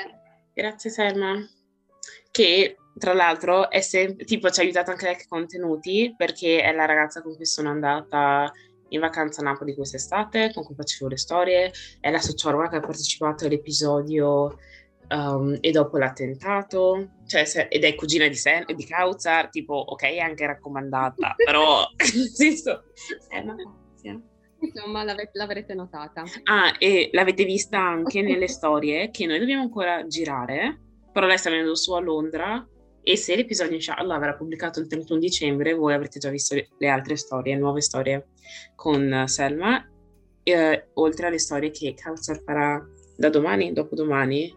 Grazie 0.53 0.89
Selma. 0.89 1.35
Che 2.31 2.75
tra 2.97 3.13
l'altro 3.13 3.69
è 3.69 3.81
sempre, 3.81 4.25
tipo 4.25 4.49
ci 4.49 4.59
ha 4.59 4.63
aiutato 4.63 4.91
anche 4.91 5.05
lei 5.05 5.15
con 5.15 5.39
contenuti 5.39 6.13
perché 6.15 6.61
è 6.61 6.71
la 6.71 6.85
ragazza 6.85 7.21
con 7.21 7.35
cui 7.35 7.45
sono 7.45 7.69
andata 7.69 8.51
in 8.89 8.99
vacanza 8.99 9.41
a 9.41 9.45
Napoli 9.45 9.73
quest'estate, 9.73 10.51
con 10.53 10.63
cui 10.63 10.75
facevo 10.75 11.09
le 11.09 11.17
storie, 11.17 11.71
è 11.99 12.11
la 12.11 12.21
sociologa 12.21 12.69
che 12.69 12.75
ha 12.77 12.81
partecipato 12.81 13.45
all'episodio 13.45 14.57
Um, 15.07 15.55
e 15.59 15.69
dopo 15.69 15.99
l'attentato, 15.99 17.09
cioè, 17.27 17.45
se, 17.45 17.67
ed 17.67 17.83
è 17.83 17.93
cugina 17.93 18.27
di, 18.27 18.33
Sen, 18.33 18.65
di 18.75 18.85
Kautsar, 18.85 19.49
tipo, 19.49 19.75
ok, 19.75 20.01
è 20.01 20.17
anche 20.17 20.47
raccomandata, 20.47 21.35
però, 21.35 21.85
nel 22.15 22.29
senso, 22.29 22.85
è 23.29 23.37
una 23.37 23.55
pazia. 24.05 24.21
Insomma, 24.59 25.03
l'ave- 25.03 25.29
l'avrete 25.33 25.73
notata. 25.73 26.23
Ah, 26.43 26.75
e 26.79 27.09
l'avete 27.11 27.43
vista 27.43 27.79
anche 27.79 28.21
nelle 28.21 28.47
storie 28.47 29.09
che 29.11 29.25
noi 29.25 29.39
dobbiamo 29.39 29.63
ancora 29.63 30.05
girare, 30.07 30.79
però 31.11 31.25
lei 31.27 31.37
sta 31.37 31.49
venendo 31.49 31.75
su 31.75 31.93
a 31.93 31.99
Londra 31.99 32.67
e 33.01 33.17
se 33.17 33.35
l'episodio 33.35 33.75
inshallah 33.75 34.17
verrà 34.17 34.35
pubblicato 34.35 34.79
il 34.79 34.87
31 34.87 35.19
dicembre, 35.19 35.73
voi 35.73 35.93
avrete 35.93 36.19
già 36.19 36.29
visto 36.29 36.55
le, 36.55 36.69
le 36.77 36.87
altre 36.87 37.15
storie, 37.15 37.55
nuove 37.55 37.81
storie 37.81 38.29
con 38.75 39.25
Selma, 39.27 39.87
eh, 40.41 40.87
oltre 40.93 41.27
alle 41.27 41.39
storie 41.39 41.69
che 41.69 41.93
Kautsar 41.93 42.41
farà 42.43 42.83
da 43.15 43.29
domani, 43.29 43.73
dopodomani, 43.73 44.53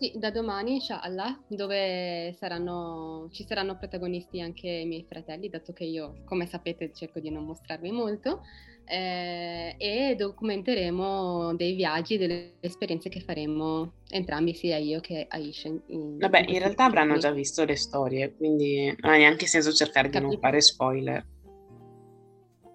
sì, 0.00 0.14
da 0.16 0.30
domani, 0.30 0.76
inshallah, 0.76 1.38
dove 1.46 2.34
saranno, 2.38 3.28
ci 3.30 3.44
saranno 3.44 3.76
protagonisti 3.76 4.40
anche 4.40 4.66
i 4.66 4.86
miei 4.86 5.04
fratelli, 5.06 5.50
dato 5.50 5.74
che 5.74 5.84
io, 5.84 6.22
come 6.24 6.46
sapete, 6.46 6.90
cerco 6.94 7.20
di 7.20 7.30
non 7.30 7.44
mostrarvi 7.44 7.90
molto, 7.90 8.40
eh, 8.86 9.74
e 9.76 10.14
documenteremo 10.16 11.54
dei 11.54 11.74
viaggi, 11.74 12.16
delle 12.16 12.54
esperienze 12.60 13.10
che 13.10 13.20
faremo 13.20 13.92
entrambi, 14.08 14.54
sia 14.54 14.78
io 14.78 15.00
che 15.00 15.26
Aisha. 15.28 15.68
In, 15.68 16.16
Vabbè, 16.16 16.40
in, 16.40 16.54
in 16.54 16.58
realtà 16.60 16.86
avranno 16.86 17.18
già 17.18 17.30
visto 17.30 17.62
le 17.66 17.76
storie, 17.76 18.34
quindi 18.34 18.86
non 19.00 19.12
ha 19.12 19.16
neanche 19.18 19.46
senso 19.46 19.70
cercare 19.70 20.08
Capito. 20.08 20.30
di 20.30 20.34
non 20.34 20.42
fare 20.42 20.62
spoiler. 20.62 21.26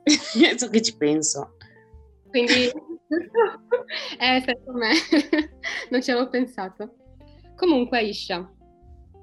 so 0.58 0.70
che 0.70 0.82
ci 0.84 0.96
penso. 0.96 1.58
Quindi, 2.30 2.66
eh, 4.20 4.44
secondo 4.46 4.78
me, 4.78 4.94
non 5.90 6.04
ci 6.04 6.12
avevo 6.12 6.30
pensato. 6.30 6.98
Comunque, 7.56 8.04
Isha, 8.04 8.52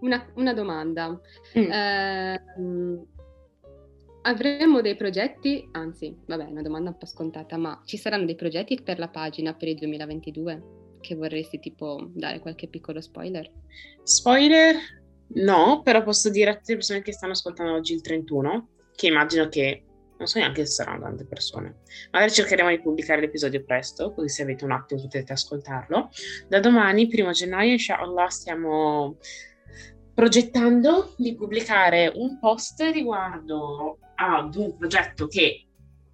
una, 0.01 0.31
una 0.35 0.53
domanda. 0.53 1.21
Mm. 1.59 1.71
Eh, 1.71 2.43
avremo 4.23 4.81
dei 4.81 4.97
progetti, 4.97 5.69
anzi, 5.73 6.17
vabbè, 6.27 6.45
una 6.45 6.63
domanda 6.63 6.91
un 6.91 6.99
po' 6.99 7.07
scontata, 7.07 7.57
ma 7.57 7.81
ci 7.85 7.97
saranno 7.97 8.25
dei 8.25 8.37
progetti 8.37 8.81
per 8.83 8.99
la 8.99 9.09
pagina 9.09 9.55
per 9.55 9.69
il 9.69 9.77
2022 9.77 10.81
che 11.01 11.15
vorresti 11.17 11.59
tipo 11.59 12.09
dare 12.13 12.39
qualche 12.39 12.69
piccolo 12.69 13.01
spoiler? 13.01 13.51
Spoiler? 14.03 14.77
No, 15.35 15.83
però 15.83 16.03
posso 16.03 16.31
dire 16.31 16.51
a 16.51 16.55
tutte 16.55 16.73
le 16.73 16.77
persone 16.77 17.03
che 17.03 17.13
stanno 17.13 17.33
ascoltando 17.33 17.75
oggi 17.75 17.95
il 17.95 18.01
31, 18.01 18.69
che 18.95 19.07
immagino 19.09 19.49
che 19.49 19.85
non 20.19 20.27
so 20.27 20.39
neanche 20.39 20.65
se 20.67 20.73
saranno 20.73 21.03
tante 21.03 21.25
persone. 21.25 21.81
Magari 22.11 22.33
cercheremo 22.33 22.71
di 22.71 22.81
pubblicare 22.81 23.21
l'episodio 23.21 23.65
presto, 23.65 24.13
così 24.13 24.29
se 24.29 24.43
avete 24.43 24.65
un 24.65 24.73
attimo 24.73 25.03
potete 25.03 25.33
ascoltarlo. 25.33 26.11
Da 26.49 26.61
domani, 26.61 27.09
primo 27.09 27.31
gennaio, 27.31 27.73
inshallah, 27.73 28.29
stiamo 28.29 29.19
progettando 30.15 31.15
di 31.17 31.35
pubblicare 31.35 32.13
un 32.15 32.39
post 32.39 32.81
riguardo 32.93 33.99
ad 34.15 34.55
un 34.55 34.77
progetto 34.77 35.27
che, 35.27 35.67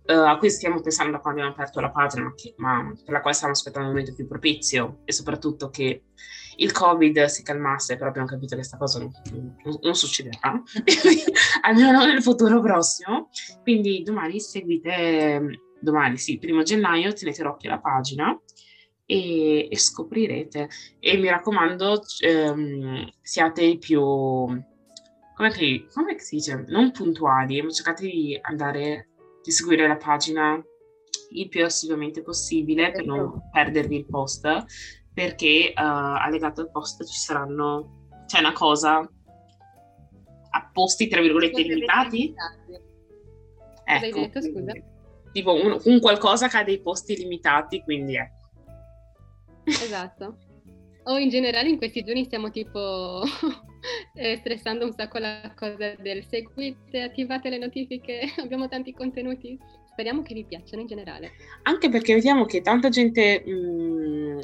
uh, 0.07 0.13
a 0.13 0.39
cui 0.39 0.51
stiamo 0.51 0.81
pensando 0.81 1.13
da 1.13 1.19
quando 1.19 1.41
abbiamo 1.41 1.57
aperto 1.57 1.81
la 1.81 1.91
pagina, 1.91 2.25
ma, 2.25 2.35
che, 2.35 2.55
ma 2.57 2.93
per 3.05 3.13
la 3.13 3.21
quale 3.21 3.35
stiamo 3.35 3.53
aspettando 3.53 3.89
il 3.89 3.95
momento 3.95 4.15
più 4.15 4.27
propizio 4.27 5.01
e 5.05 5.13
soprattutto 5.13 5.69
che 5.69 6.05
il 6.61 6.73
Covid 6.73 7.25
si 7.25 7.43
calmasse, 7.43 7.97
però 7.97 8.09
abbiamo 8.09 8.27
capito 8.27 8.51
che 8.51 8.57
questa 8.57 8.77
cosa 8.77 8.99
non, 8.99 9.11
non, 9.33 9.79
non 9.81 9.95
succederà, 9.95 10.61
almeno 11.63 12.05
nel 12.05 12.23
futuro 12.23 12.61
prossimo. 12.61 13.28
Quindi 13.69 14.03
domani 14.03 14.41
seguite, 14.41 15.61
domani 15.79 16.17
sì, 16.17 16.39
primo 16.39 16.63
gennaio, 16.63 17.13
tenete 17.13 17.43
l'occhio 17.43 17.69
alla 17.69 17.81
pagina 17.81 18.35
e, 19.05 19.69
e 19.71 19.77
scoprirete. 19.77 20.71
E 20.99 21.19
mi 21.19 21.29
raccomando, 21.29 22.01
ehm, 22.25 23.11
siate 23.21 23.65
i 23.65 23.77
più, 23.77 24.01
come 24.01 25.51
che, 25.53 25.87
come 25.93 26.19
si 26.19 26.37
dice, 26.37 26.65
non 26.69 26.93
puntuali, 26.93 27.61
ma 27.61 27.69
cercate 27.69 28.07
di 28.07 28.39
andare, 28.41 29.11
di 29.43 29.51
seguire 29.51 29.87
la 29.87 29.99
pagina 29.99 30.59
il 31.33 31.49
più 31.51 31.63
assiduamente 31.63 32.23
possibile 32.23 32.91
per 32.91 33.05
non 33.05 33.19
certo. 33.19 33.49
perdervi 33.53 33.97
il 33.97 34.07
post, 34.07 34.49
perché 35.13 35.75
uh, 35.77 35.83
allegato 35.83 36.63
al 36.63 36.71
post 36.71 37.05
ci 37.05 37.19
saranno, 37.19 38.07
c'è 38.25 38.39
una 38.39 38.55
cosa 38.55 39.07
a 40.51 40.71
posti 40.73 41.07
tra 41.07 41.21
virgolette 41.21 41.61
limitati. 41.61 42.35
Ecco, 43.89 44.21
detto, 44.21 44.43
scusa? 44.43 44.73
Tipo 45.33 45.55
un, 45.55 45.81
un, 45.83 46.01
qualcosa 46.01 46.49
che 46.49 46.59
ha 46.59 46.65
dei 46.65 46.81
posti 46.81 47.17
limitati, 47.17 47.83
quindi 47.83 48.17
ecco. 48.17 48.37
Esatto. 49.65 50.37
O 51.05 51.17
in 51.17 51.31
generale 51.31 51.71
in 51.71 51.79
questi 51.79 52.03
giorni 52.03 52.25
stiamo 52.25 52.51
tipo 52.51 53.23
eh, 54.15 54.37
stressando 54.37 54.85
un 54.85 54.93
sacco 54.93 55.19
la 55.19 55.55
cosa 55.57 55.95
del 55.99 56.23
seguite, 56.25 57.01
attivate 57.01 57.49
le 57.49 57.59
notifiche, 57.59 58.21
abbiamo 58.43 58.69
tanti 58.69 58.93
contenuti. 58.93 59.59
Speriamo 59.91 60.23
che 60.23 60.35
vi 60.35 60.45
piacciono 60.45 60.83
in 60.83 60.87
generale. 60.87 61.31
Anche 61.63 61.89
perché 61.89 62.15
vediamo 62.15 62.45
che 62.45 62.61
tanta 62.61 62.91
gente 62.91 63.43
mh, 63.45 63.51
mm, 63.51 64.39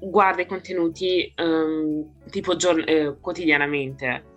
guarda 0.00 0.42
i 0.42 0.46
contenuti 0.46 1.32
um, 1.36 2.26
tipo 2.28 2.56
giorn- 2.56 2.84
eh, 2.86 3.16
quotidianamente. 3.20 4.34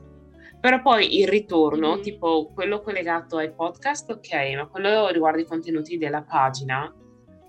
Però 0.59 0.81
poi 0.81 1.19
il 1.19 1.27
ritorno, 1.27 1.93
mm-hmm. 1.93 2.01
tipo 2.01 2.51
quello 2.53 2.81
collegato 2.81 3.37
ai 3.37 3.53
podcast, 3.53 4.09
ok, 4.11 4.55
ma 4.55 4.67
quello 4.67 5.07
riguarda 5.07 5.39
i 5.39 5.45
contenuti 5.45 5.97
della 5.97 6.21
pagina, 6.21 6.93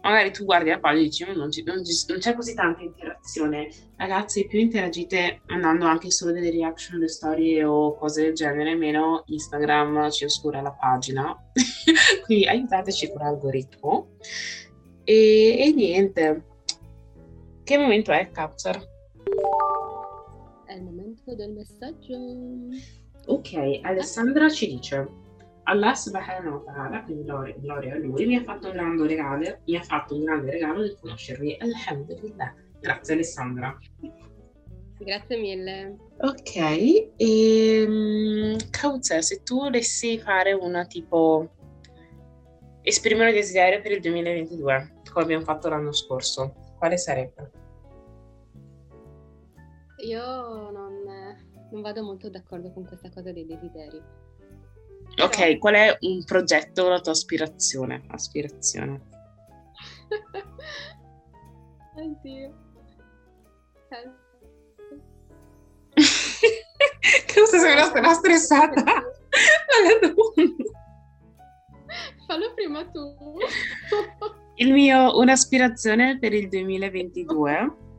magari 0.03 0.33
tu 0.33 0.45
guardi 0.45 0.71
la 0.71 0.79
pagina 0.79 1.03
e 1.03 1.09
dici 1.09 1.25
non, 1.25 1.37
non, 1.37 1.83
non, 2.09 2.19
c'è 2.19 2.35
così 2.35 2.55
tanta 2.55 2.83
interazione. 2.83 3.69
Ragazzi, 3.97 4.47
più 4.47 4.59
interagite 4.59 5.43
mandando 5.47 5.87
anche 5.87 6.11
solo 6.11 6.33
delle 6.33 6.51
reaction 6.51 6.97
alle 6.97 7.09
storie 7.09 7.65
o 7.65 7.95
cose 7.97 8.23
del 8.23 8.35
genere, 8.35 8.75
meno 8.75 9.23
Instagram 9.27 10.11
ci 10.11 10.25
oscura 10.25 10.61
la 10.61 10.73
pagina. 10.73 11.37
Quindi 12.25 12.47
aiutateci 12.47 13.09
con 13.11 13.23
l'algoritmo. 13.23 14.17
E, 15.05 15.57
e, 15.59 15.73
niente. 15.73 16.45
Che 17.63 17.79
momento 17.79 18.13
è, 18.13 18.31
Capture? 18.31 18.81
È 20.67 20.75
il 20.75 20.83
momento 20.83 21.35
del 21.35 21.53
messaggio. 21.53 22.17
Ok, 23.31 23.81
Alessandra 23.83 24.49
ci 24.49 24.67
dice 24.67 25.07
Allah 25.63 25.95
subhanahu 25.95 26.65
wa 26.65 26.73
ta'ala, 26.73 27.05
quindi 27.05 27.23
gloria, 27.23 27.95
a 27.95 27.99
lui, 27.99 28.27
mi 28.27 28.35
ha 28.35 28.43
fatto 28.43 28.67
un 28.67 28.73
grande 28.73 29.07
regalo, 29.07 29.59
mi 29.67 29.77
ha 29.77 29.83
fatto 29.83 30.17
un 30.17 30.25
grande 30.25 30.51
regalo 30.51 30.83
di 30.83 30.97
conoscervi. 31.01 31.57
Alhamdulillah. 31.61 32.55
Grazie 32.81 33.15
Alessandra. 33.15 33.79
Grazie 34.99 35.37
mille. 35.39 35.97
Ok, 36.19 36.57
e 37.17 37.85
um, 37.87 38.99
se 39.01 39.43
tu 39.45 39.59
volessi 39.59 40.19
fare 40.19 40.53
una 40.53 40.85
tipo 40.87 41.49
esprimere 42.83 43.29
un 43.31 43.37
desiderio 43.37 43.81
per 43.81 43.93
il 43.93 44.01
2022, 44.01 45.03
come 45.13 45.25
abbiamo 45.25 45.45
fatto 45.45 45.69
l'anno 45.69 45.93
scorso, 45.93 46.53
quale 46.79 46.97
sarebbe? 46.97 47.51
Io 50.05 50.71
non, 50.71 51.00
non 51.71 51.83
vado 51.83 52.03
molto 52.03 52.29
d'accordo 52.29 52.73
con 52.73 52.85
questa 52.87 53.11
cosa 53.11 53.33
dei 53.33 53.47
desideri 53.47 54.03
Ok, 55.19 55.59
qual 55.59 55.75
è 55.75 55.97
un 56.01 56.25
progetto, 56.25 56.89
la 56.89 57.01
tua 57.01 57.13
aspirazione? 57.13 58.05
Aspirazione. 58.09 59.01
Oddio. 61.97 62.55
Cosa 67.35 67.59
sei 67.59 67.73
una 67.99 68.15
stressata? 68.15 68.83
Fallo 72.27 72.55
prima 72.55 72.87
tu. 72.87 73.15
il 74.55 74.73
mio, 74.73 75.19
un'aspirazione 75.19 76.19
per 76.19 76.33
il 76.33 76.49
2022 76.49 77.77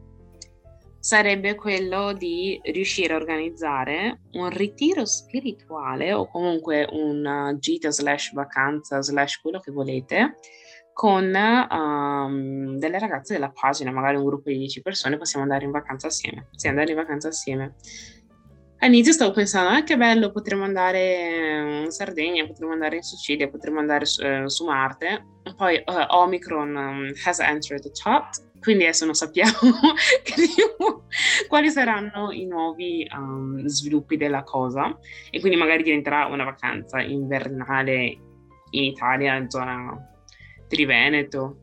sarebbe 1.02 1.56
quello 1.56 2.14
di 2.14 2.62
riuscire 2.64 3.14
a 3.14 3.18
organizzare 3.18 4.22
un 4.34 4.50
ritiro 4.50 5.04
spirituale 5.04 6.14
o 6.14 6.28
comunque 6.30 6.88
una 6.92 7.58
gita 7.58 7.90
slash 7.90 8.34
vacanza 8.34 9.02
slash 9.02 9.42
quello 9.42 9.60
che 9.60 9.72
volete 9.72 10.36
con 10.94 11.34
um, 11.34 12.78
delle 12.78 13.00
ragazze 13.00 13.34
della 13.34 13.50
pagina, 13.50 13.92
magari 13.92 14.18
un 14.18 14.26
gruppo 14.26 14.50
di 14.50 14.58
10 14.60 14.82
persone, 14.82 15.18
possiamo 15.18 15.44
andare 15.44 15.66
in 15.66 15.72
vacanza 15.72 16.08
assieme. 16.08 16.50
Sì, 16.52 16.68
andare 16.68 16.92
in 16.92 16.98
vacanza 16.98 17.30
assieme. 17.30 17.76
All'inizio 18.80 19.14
stavo 19.14 19.32
pensando, 19.32 19.76
ah 19.76 19.84
che 19.84 19.98
bello, 19.98 20.32
potremmo 20.32 20.64
andare 20.64 21.84
in 21.86 21.92
Sardegna, 21.92 22.46
potremmo 22.46 22.74
andare 22.74 22.98
in 22.98 23.04
Sicilia, 23.04 23.50
potremmo 23.50 23.80
andare 23.80 24.06
su, 24.06 24.22
eh, 24.24 24.44
su 24.48 24.66
Marte. 24.66 25.26
poi 25.56 25.82
uh, 25.86 26.06
Omicron 26.16 26.76
um, 26.76 27.12
has 27.26 27.40
entered 27.40 27.82
the 27.82 27.92
chat 27.92 28.40
quindi 28.62 28.84
adesso 28.84 29.06
non 29.06 29.15
sappiamo 29.15 29.52
quali 31.50 31.71
saranno 31.71 32.32
i 32.32 32.45
nuovi 32.45 33.08
um, 33.12 33.65
sviluppi 33.65 34.17
della 34.17 34.43
cosa 34.43 34.95
e 35.32 35.39
quindi 35.39 35.58
magari 35.58 35.82
diventerà 35.82 36.28
una 36.28 36.43
vacanza 36.43 37.02
invernale 37.02 38.19
in 38.69 38.84
Italia, 38.84 39.36
in 39.36 39.50
zona 39.50 40.08
Triveneto, 40.67 41.58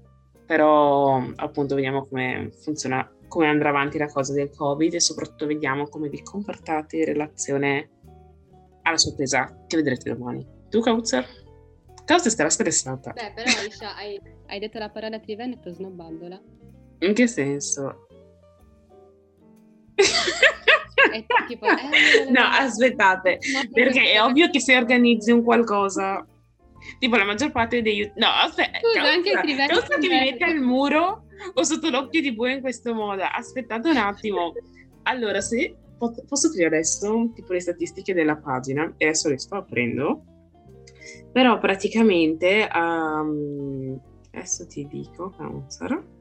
però 0.44 1.22
appunto 1.36 1.76
vediamo 1.76 2.06
come 2.06 2.50
funziona, 2.62 3.08
come 3.28 3.46
andrà 3.46 3.68
avanti 3.68 3.96
la 3.96 4.08
cosa 4.08 4.32
del 4.32 4.50
Covid 4.50 4.94
e 4.94 5.00
soprattutto 5.00 5.46
vediamo 5.46 5.88
come 5.88 6.08
vi 6.08 6.20
comportate 6.22 6.96
in 6.96 7.04
relazione 7.04 7.90
alla 8.82 8.98
sorpresa 8.98 9.64
che 9.66 9.76
vedrete 9.76 10.12
domani. 10.12 10.44
Tu, 10.68 10.80
Kautzer? 10.80 11.26
Kautzer 12.04 12.32
starà 12.32 12.50
stressata. 12.50 13.12
Beh, 13.12 13.32
però 13.34 13.50
Aisha, 13.60 13.94
hai, 13.94 14.20
hai 14.46 14.58
detto 14.58 14.78
la 14.78 14.88
parola 14.88 15.20
Triveneto 15.20 15.72
snobbandola. 15.72 16.40
In 17.00 17.14
che 17.14 17.26
senso? 17.26 18.06
tipo, 21.46 21.66
eh, 21.66 22.30
no, 22.30 22.42
aspettate, 22.42 23.38
perché 23.72 24.12
è 24.12 24.22
ovvio 24.22 24.50
che 24.50 24.60
se 24.60 24.76
organizzi 24.76 25.30
un 25.30 25.42
qualcosa, 25.42 26.24
tipo 26.98 27.16
la 27.16 27.24
maggior 27.24 27.50
parte 27.50 27.82
degli... 27.82 28.10
No, 28.16 28.26
aspetta, 28.28 28.78
causa, 28.80 29.10
anche 29.10 29.30
il 29.30 29.66
causa 29.68 29.98
che 29.98 30.08
mi 30.08 30.18
mette 30.18 30.44
al 30.44 30.58
muro 30.58 31.24
o 31.54 31.62
sotto 31.62 31.90
l'occhio 31.90 32.20
di 32.20 32.32
bue 32.34 32.52
in 32.52 32.60
questo 32.60 32.94
modo. 32.94 33.22
Aspettate 33.22 33.88
un 33.88 33.96
attimo. 33.96 34.52
Allora, 35.04 35.40
se 35.40 35.76
posso 35.98 36.48
aprire 36.48 36.66
adesso 36.66 37.30
tipo 37.34 37.52
le 37.52 37.60
statistiche 37.60 38.14
della 38.14 38.36
pagina, 38.36 38.92
e 38.96 39.06
adesso 39.06 39.28
le 39.28 39.38
sto 39.38 39.56
aprendo, 39.56 40.22
però 41.32 41.58
praticamente, 41.58 42.68
um, 42.72 43.98
adesso 44.32 44.66
ti 44.66 44.86
dico, 44.86 45.30
Counselor, 45.30 46.16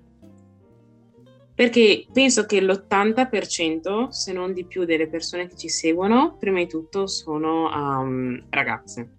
perché 1.57 2.05
penso 2.13 2.45
che 2.45 2.61
l'80%, 2.61 4.09
se 4.09 4.31
non 4.31 4.53
di 4.53 4.63
più, 4.63 4.85
delle 4.85 5.07
persone 5.07 5.47
che 5.47 5.55
ci 5.55 5.69
seguono, 5.69 6.37
prima 6.37 6.59
di 6.59 6.67
tutto 6.67 7.07
sono 7.07 7.65
um, 7.65 8.39
ragazze. 8.51 9.13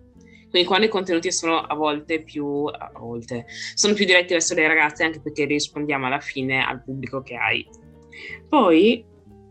Quindi 0.48 0.68
quando 0.68 0.86
i 0.86 0.88
contenuti 0.88 1.32
sono 1.32 1.58
a 1.58 1.74
volte 1.74 2.22
più, 2.22 2.66
a 2.66 2.92
volte, 2.96 3.46
sono 3.74 3.92
più 3.92 4.04
diretti 4.04 4.34
verso 4.34 4.54
le 4.54 4.68
ragazze, 4.68 5.02
anche 5.02 5.18
perché 5.20 5.46
rispondiamo 5.46 6.06
alla 6.06 6.20
fine 6.20 6.64
al 6.64 6.80
pubblico 6.80 7.22
che 7.22 7.34
hai. 7.34 7.68
Poi, 8.48 9.04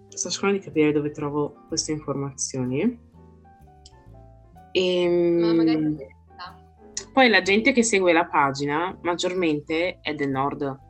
sto 0.08 0.30
cercando 0.30 0.58
di 0.58 0.64
capire 0.64 0.94
dove 0.94 1.12
trovo 1.12 1.66
queste 1.68 1.92
informazioni. 1.92 3.00
Ehm, 4.72 5.40
Ma 5.42 5.54
magari... 5.54 6.16
Poi 7.12 7.28
la 7.28 7.42
gente 7.42 7.74
che 7.74 7.84
segue 7.84 8.14
la 8.14 8.28
pagina 8.28 8.98
maggiormente 9.02 10.00
è 10.00 10.14
del 10.14 10.30
nord 10.30 10.86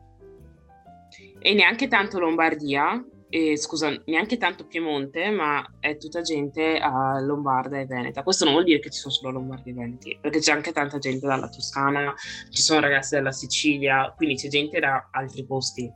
e 1.48 1.54
neanche 1.54 1.88
tanto 1.88 2.18
Lombardia, 2.18 3.02
eh, 3.30 3.56
scusa, 3.56 3.90
neanche 4.04 4.36
tanto 4.36 4.66
Piemonte, 4.66 5.30
ma 5.30 5.66
è 5.80 5.96
tutta 5.96 6.20
gente 6.20 6.78
uh, 6.78 7.24
lombarda 7.24 7.80
e 7.80 7.86
veneta. 7.86 8.22
Questo 8.22 8.44
non 8.44 8.52
vuol 8.52 8.66
dire 8.66 8.80
che 8.80 8.90
ci 8.90 8.98
sono 8.98 9.14
solo 9.14 9.32
lombardi 9.32 9.70
e 9.70 9.72
veneti, 9.72 10.18
perché 10.20 10.40
c'è 10.40 10.52
anche 10.52 10.72
tanta 10.72 10.98
gente 10.98 11.26
dalla 11.26 11.48
Toscana, 11.48 12.14
ci 12.50 12.60
sono 12.60 12.80
ragazzi 12.80 13.14
dalla 13.14 13.32
Sicilia, 13.32 14.12
quindi 14.14 14.34
c'è 14.34 14.48
gente 14.48 14.78
da 14.78 15.08
altri 15.10 15.46
posti. 15.46 15.90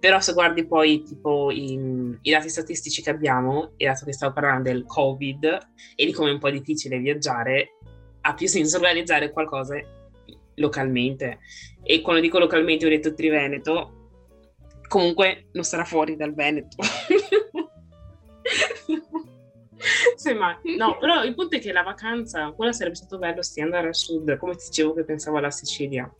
Però 0.00 0.20
se 0.20 0.32
guardi 0.32 0.66
poi 0.66 1.02
tipo 1.02 1.50
i, 1.50 2.18
i, 2.22 2.30
dati 2.30 2.48
statistici 2.48 3.02
che 3.02 3.10
abbiamo, 3.10 3.72
e 3.76 3.84
dato 3.84 4.06
che 4.06 4.14
stavo 4.14 4.32
parlando 4.32 4.70
del 4.70 4.86
Covid 4.86 5.58
e 5.96 6.06
di 6.06 6.12
come 6.14 6.30
è 6.30 6.32
un 6.32 6.38
po' 6.38 6.48
difficile 6.48 6.98
viaggiare, 6.98 7.76
ha 8.22 8.32
più 8.32 8.46
senso 8.46 8.78
organizzare 8.78 9.32
qualcosa 9.32 9.74
localmente. 10.54 11.40
E 11.82 12.00
quando 12.00 12.22
dico 12.22 12.38
localmente 12.38 12.86
ho 12.86 12.88
detto 12.88 13.12
Triveneto, 13.12 13.97
comunque 14.88 15.48
non 15.52 15.64
sarà 15.64 15.84
fuori 15.84 16.16
dal 16.16 16.34
Veneto. 16.34 16.76
Semmai. 20.16 20.56
No, 20.76 20.98
però 20.98 21.22
il 21.22 21.34
punto 21.34 21.56
è 21.56 21.60
che 21.60 21.72
la 21.72 21.82
vacanza, 21.82 22.50
quella 22.52 22.72
sarebbe 22.72 22.96
stato 22.96 23.18
bello 23.18 23.42
sì 23.42 23.60
andare 23.60 23.88
al 23.88 23.94
sud, 23.94 24.36
come 24.36 24.56
ti 24.56 24.66
dicevo 24.66 24.94
che 24.94 25.04
pensavo 25.04 25.38
alla 25.38 25.50
Sicilia. 25.50 26.12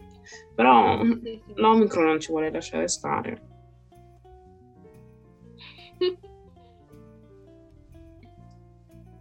Però 0.54 1.02
l'Omicron 1.54 2.06
non 2.06 2.20
ci 2.20 2.30
vuole 2.30 2.50
lasciare 2.50 2.86
stare. 2.86 3.42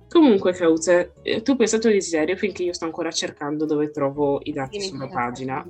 Comunque, 0.09 0.53
Cauze, 0.53 1.13
eh, 1.21 1.41
tu 1.41 1.55
pensa 1.55 1.75
al 1.75 1.81
tuo 1.81 1.91
desiderio 1.91 2.35
finché 2.37 2.63
io 2.63 2.73
sto 2.73 2.85
ancora 2.85 3.11
cercando 3.11 3.65
dove 3.65 3.91
trovo 3.91 4.39
i 4.43 4.51
dati 4.51 4.81
sulla 4.81 5.07
pagina. 5.07 5.65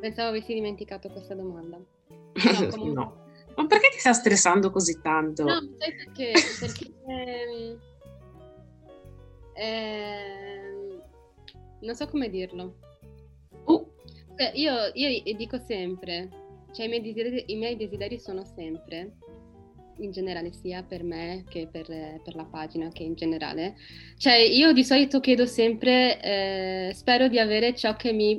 Pensavo 0.00 0.28
avessi 0.28 0.54
dimenticato 0.54 1.08
questa 1.10 1.34
domanda. 1.34 1.78
No, 2.36 2.68
comunque... 2.68 2.92
no. 2.92 3.24
Ma 3.56 3.66
perché 3.66 3.88
ti 3.90 3.98
sta 3.98 4.12
stressando 4.12 4.70
così 4.70 5.00
tanto? 5.00 5.44
No, 5.44 5.58
sai 5.78 5.94
perché? 5.94 6.32
Perché 6.60 6.92
ehm, 7.06 7.80
ehm, 9.54 11.02
non 11.80 11.94
so 11.94 12.06
come 12.06 12.28
dirlo. 12.28 12.76
Uh. 13.64 13.90
Io, 14.52 14.90
io, 14.92 15.34
dico 15.34 15.56
sempre, 15.56 16.28
cioè 16.72 16.84
i 16.84 16.88
miei, 16.88 17.00
desideri, 17.00 17.44
i 17.46 17.56
miei, 17.56 17.76
desideri, 17.76 18.18
sono 18.18 18.44
sempre, 18.44 19.16
in 20.00 20.10
generale 20.10 20.52
sia 20.52 20.82
per 20.82 21.02
me 21.02 21.44
che 21.48 21.66
per, 21.70 21.86
per, 21.86 22.34
la 22.34 22.44
pagina 22.44 22.90
che 22.90 23.04
in 23.04 23.14
generale. 23.14 23.76
Cioè 24.18 24.34
io 24.34 24.74
di 24.74 24.84
solito 24.84 25.20
chiedo 25.20 25.46
sempre, 25.46 26.20
eh, 26.20 26.92
spero 26.92 27.28
di 27.28 27.38
avere 27.38 27.74
ciò 27.74 27.96
che 27.96 28.12
mi 28.12 28.38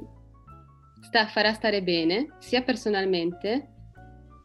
sta, 1.02 1.28
farà 1.28 1.54
stare 1.54 1.82
bene, 1.82 2.36
sia 2.40 2.62
personalmente 2.62 3.72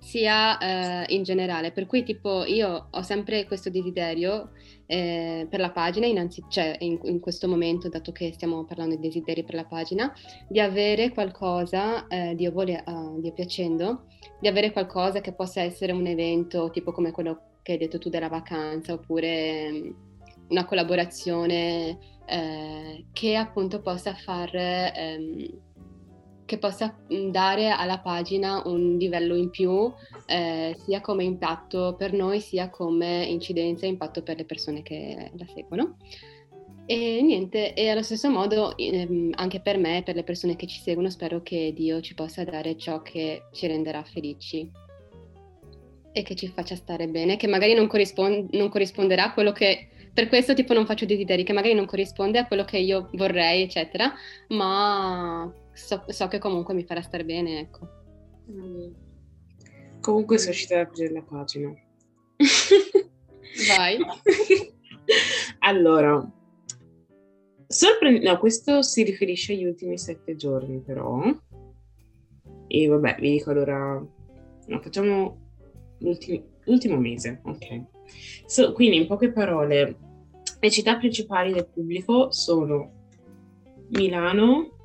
sia 0.03 0.59
eh, 0.59 1.15
in 1.15 1.23
generale. 1.23 1.71
Per 1.71 1.87
cui 1.87 2.03
tipo 2.03 2.45
io 2.45 2.89
ho 2.91 3.03
sempre 3.03 3.47
questo 3.47 3.71
desiderio 3.71 4.51
eh, 4.87 5.47
per 5.49 5.61
la 5.61 5.71
pagina, 5.71 6.07
innanzi, 6.07 6.45
cioè 6.49 6.77
in, 6.81 6.99
in, 7.05 7.21
questo 7.21 7.49
momento, 7.49 7.89
dato 7.89 8.11
che 8.11 8.33
stiamo 8.33 8.65
parlando 8.65 8.97
di 8.97 9.03
desideri 9.03 9.45
per 9.45 9.55
la 9.55 9.65
pagina, 9.65 10.13
di 10.49 10.61
avere 10.61 11.11
qualcosa, 11.11 12.07
eh, 12.09 12.35
Dio, 12.35 12.51
vole, 12.51 12.83
uh, 12.85 13.21
Dio 13.21 13.33
piacendo, 13.33 14.07
di 14.41 14.49
avere 14.49 14.73
qualcosa 14.73 15.21
che 15.21 15.33
possa 15.33 15.63
essere 15.63 15.93
un 15.93 16.07
evento 16.07 16.71
tipo 16.71 16.93
come 16.93 17.13
quello 17.13 17.61
che 17.63 17.73
hai 17.73 17.79
detto 17.79 17.99
tu 17.99 18.11
della 18.11 18.29
vacanza, 18.29 18.93
oppure 18.93 19.71
um, 19.71 19.97
una 20.49 20.65
collaborazione 20.65 21.99
eh, 22.27 23.05
che 23.13 23.37
appunto 23.37 23.81
possa 23.81 24.15
far... 24.15 24.51
Um, 24.53 25.71
che 26.53 26.59
possa 26.59 26.95
dare 27.31 27.71
alla 27.71 28.01
pagina 28.01 28.61
un 28.67 28.99
livello 28.99 29.37
in 29.37 29.49
più, 29.49 29.91
eh, 30.27 30.77
sia 30.85 31.01
come 31.01 31.25
impatto 31.25 31.95
per 31.97 32.13
noi, 32.13 32.41
sia 32.41 32.69
come 32.69 33.25
incidenza 33.25 33.87
e 33.87 33.89
impatto 33.89 34.23
per 34.23 34.37
le 34.37 34.45
persone 34.45 34.83
che 34.83 35.31
la 35.35 35.47
seguono. 35.47 35.97
E 36.85 37.23
niente, 37.23 37.73
e 37.73 37.89
allo 37.89 38.03
stesso 38.03 38.29
modo 38.29 38.77
ehm, 38.77 39.31
anche 39.37 39.61
per 39.61 39.79
me, 39.79 40.03
per 40.05 40.15
le 40.15 40.25
persone 40.25 40.55
che 40.55 40.67
ci 40.67 40.79
seguono, 40.79 41.09
spero 41.09 41.41
che 41.41 41.73
Dio 41.75 42.03
ci 42.03 42.15
possa 42.15 42.45
dare 42.45 42.77
ciò 42.77 43.01
che 43.01 43.45
ci 43.53 43.67
renderà 43.67 44.03
felici 44.03 44.71
e 46.13 46.23
che 46.23 46.35
ci 46.35 46.49
faccia 46.49 46.75
stare 46.77 47.09
bene, 47.09 47.39
che 47.39 47.47
magari 47.47 47.73
non, 47.73 47.87
corrispond- 47.87 48.53
non 48.53 48.69
corrisponderà 48.69 49.25
a 49.25 49.33
quello 49.33 49.53
che 49.53 49.89
per 50.13 50.29
questo 50.29 50.53
tipo 50.53 50.75
non 50.75 50.85
faccio 50.85 51.07
desideri 51.07 51.45
che 51.45 51.55
magari 51.55 51.73
non 51.73 51.87
corrisponde 51.87 52.39
a 52.39 52.47
quello 52.47 52.67
che 52.67 52.77
io 52.77 53.09
vorrei, 53.15 53.63
eccetera, 53.63 54.13
ma 54.49 55.51
so, 55.73 56.05
so 56.07 56.29
che 56.29 56.39
comunque 56.39 56.75
mi 56.75 56.85
farà 56.85 57.03
stare 57.03 57.25
bene, 57.25 57.61
ecco. 57.61 57.89
Mm. 58.51 58.93
Comunque 60.01 60.39
sono 60.39 60.51
uscita 60.51 60.77
da 60.77 60.83
aprire 60.83 61.13
la 61.13 61.23
pagina. 61.23 61.73
Vai. 63.69 63.99
allora, 65.61 66.33
sorpre- 67.67 68.21
no, 68.21 68.39
questo 68.39 68.83
si 68.83 69.03
riferisce 69.03 69.53
agli 69.53 69.65
ultimi 69.65 69.99
sette 69.99 70.37
giorni 70.37 70.81
però. 70.81 71.23
E 72.67 72.87
vabbè, 72.87 73.17
vi 73.21 73.31
dico 73.33 73.51
allora, 73.51 73.95
no, 74.67 74.81
facciamo 74.81 75.39
l'ultimo 75.99 76.97
mese, 76.99 77.41
ok. 77.45 77.85
So, 78.47 78.73
quindi 78.73 78.97
in 78.97 79.07
poche 79.07 79.31
parole, 79.31 79.97
le 80.59 80.71
città 80.71 80.97
principali 80.97 81.53
del 81.53 81.69
pubblico 81.69 82.31
sono 82.31 83.01
Milano, 83.91 84.82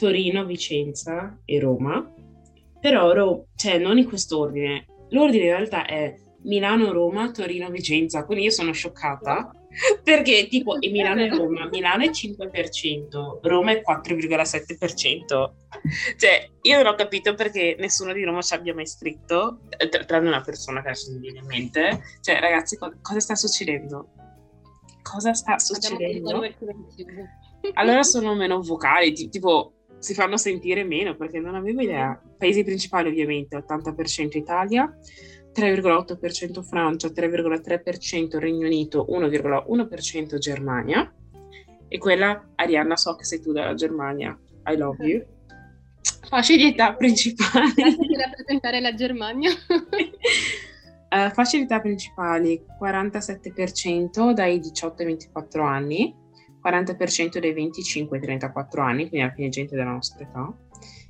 Torino, 0.00 0.46
Vicenza 0.46 1.38
e 1.44 1.60
Roma, 1.60 2.10
però 2.80 3.12
Ro- 3.12 3.48
cioè, 3.54 3.76
non 3.76 3.98
in 3.98 4.08
quest'ordine. 4.08 4.86
L'ordine 5.10 5.44
in 5.44 5.50
realtà 5.50 5.84
è 5.84 6.14
Milano, 6.44 6.90
Roma, 6.90 7.30
Torino, 7.32 7.68
Vicenza, 7.68 8.24
quindi 8.24 8.44
io 8.44 8.50
sono 8.50 8.72
scioccata 8.72 9.52
perché 10.02 10.46
tipo 10.48 10.78
Milano 10.90 11.20
e 11.20 11.28
Roma, 11.36 11.68
Milano 11.68 12.04
è 12.04 12.08
5%, 12.08 13.40
Roma 13.42 13.72
è 13.72 13.82
4,7%. 13.86 15.50
Cioè, 16.16 16.50
io 16.62 16.76
non 16.78 16.86
ho 16.86 16.94
capito 16.94 17.34
perché 17.34 17.76
nessuno 17.78 18.14
di 18.14 18.24
Roma 18.24 18.40
ci 18.40 18.54
abbia 18.54 18.72
mai 18.72 18.86
scritto, 18.86 19.60
tranne 20.06 20.28
una 20.28 20.40
persona 20.40 20.80
che 20.80 20.88
adesso 20.88 21.12
mi 21.12 21.18
viene 21.18 21.40
in 21.40 21.46
mente. 21.46 22.00
Cioè, 22.22 22.40
ragazzi, 22.40 22.78
co- 22.78 22.94
cosa 23.02 23.20
sta 23.20 23.34
succedendo? 23.34 24.08
Cosa 25.02 25.34
sta 25.34 25.58
succedendo? 25.58 26.40
Allora 27.74 28.02
sono 28.02 28.34
meno 28.34 28.62
vocali, 28.62 29.12
tipo 29.28 29.74
si 30.00 30.14
fanno 30.14 30.36
sentire 30.36 30.82
meno 30.82 31.14
perché 31.14 31.38
non 31.38 31.54
avevo 31.54 31.82
idea. 31.82 32.20
Paesi 32.36 32.64
principali 32.64 33.08
ovviamente, 33.08 33.56
80% 33.56 34.36
Italia, 34.36 34.92
3,8% 35.54 36.62
Francia, 36.62 37.08
3,3% 37.08 38.38
Regno 38.38 38.66
Unito, 38.66 39.06
1,1% 39.08 40.38
Germania. 40.38 41.14
E 41.86 41.98
quella, 41.98 42.50
Arianna, 42.54 42.96
so 42.96 43.14
che 43.14 43.24
sei 43.24 43.40
tu 43.40 43.52
dalla 43.52 43.74
Germania. 43.74 44.36
I 44.66 44.76
love 44.76 45.04
you. 45.06 45.22
Fasce 46.28 46.56
di 46.56 46.68
età 46.68 46.94
principali. 46.94 47.74
Grazie 47.74 48.16
rappresentare 48.16 48.80
la 48.80 48.94
Germania. 48.94 49.50
uh, 51.10 51.30
fasce 51.32 51.58
di 51.58 51.64
età 51.64 51.80
principali, 51.80 52.62
47% 52.80 54.32
dai 54.32 54.60
18 54.60 55.02
ai 55.02 55.08
24 55.08 55.64
anni, 55.64 56.14
40% 56.62 57.38
dai 57.38 57.52
25 57.52 58.16
ai 58.16 58.22
34 58.22 58.82
anni, 58.82 59.08
quindi 59.08 59.20
alla 59.20 59.34
fine 59.34 59.48
gente 59.48 59.76
della 59.76 59.92
nostra 59.92 60.24
età, 60.24 60.52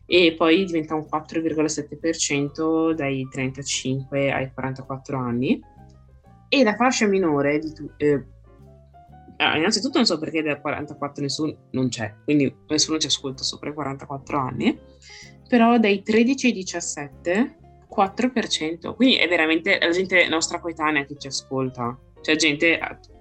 e 0.07 0.35
poi 0.37 0.65
diventa 0.65 0.95
un 0.95 1.07
4,7% 1.11 2.93
dai 2.95 3.29
35 3.31 4.33
ai 4.33 4.53
44 4.53 5.19
anni. 5.19 5.63
E 6.49 6.65
la 6.65 6.75
fascia 6.75 7.07
minore 7.07 7.59
di 7.61 7.73
tu- 7.73 7.91
eh, 7.97 8.25
allora, 9.37 9.57
innanzitutto 9.57 9.99
non 9.99 10.07
so 10.07 10.19
perché 10.19 10.43
da 10.43 10.61
44 10.61 11.23
nessuno 11.23 11.69
non 11.71 11.89
c'è, 11.89 12.13
quindi 12.25 12.53
nessuno 12.69 12.99
ci 12.99 13.07
ascolta 13.07 13.43
sopra 13.43 13.71
i 13.71 13.75
44 13.75 14.39
anni, 14.39 14.79
però 15.49 15.79
dai 15.79 16.03
13 16.03 16.47
ai 16.47 16.53
17 16.53 17.55
4%, 17.91 18.95
quindi 18.95 19.17
è 19.17 19.29
veramente 19.29 19.79
la 19.81 19.91
gente 19.91 20.29
nostra 20.29 20.61
coetanea 20.61 21.05
che 21.05 21.17
ci 21.19 21.27
ascolta, 21.27 21.99
cioè 22.21 22.37
gente 22.37 22.79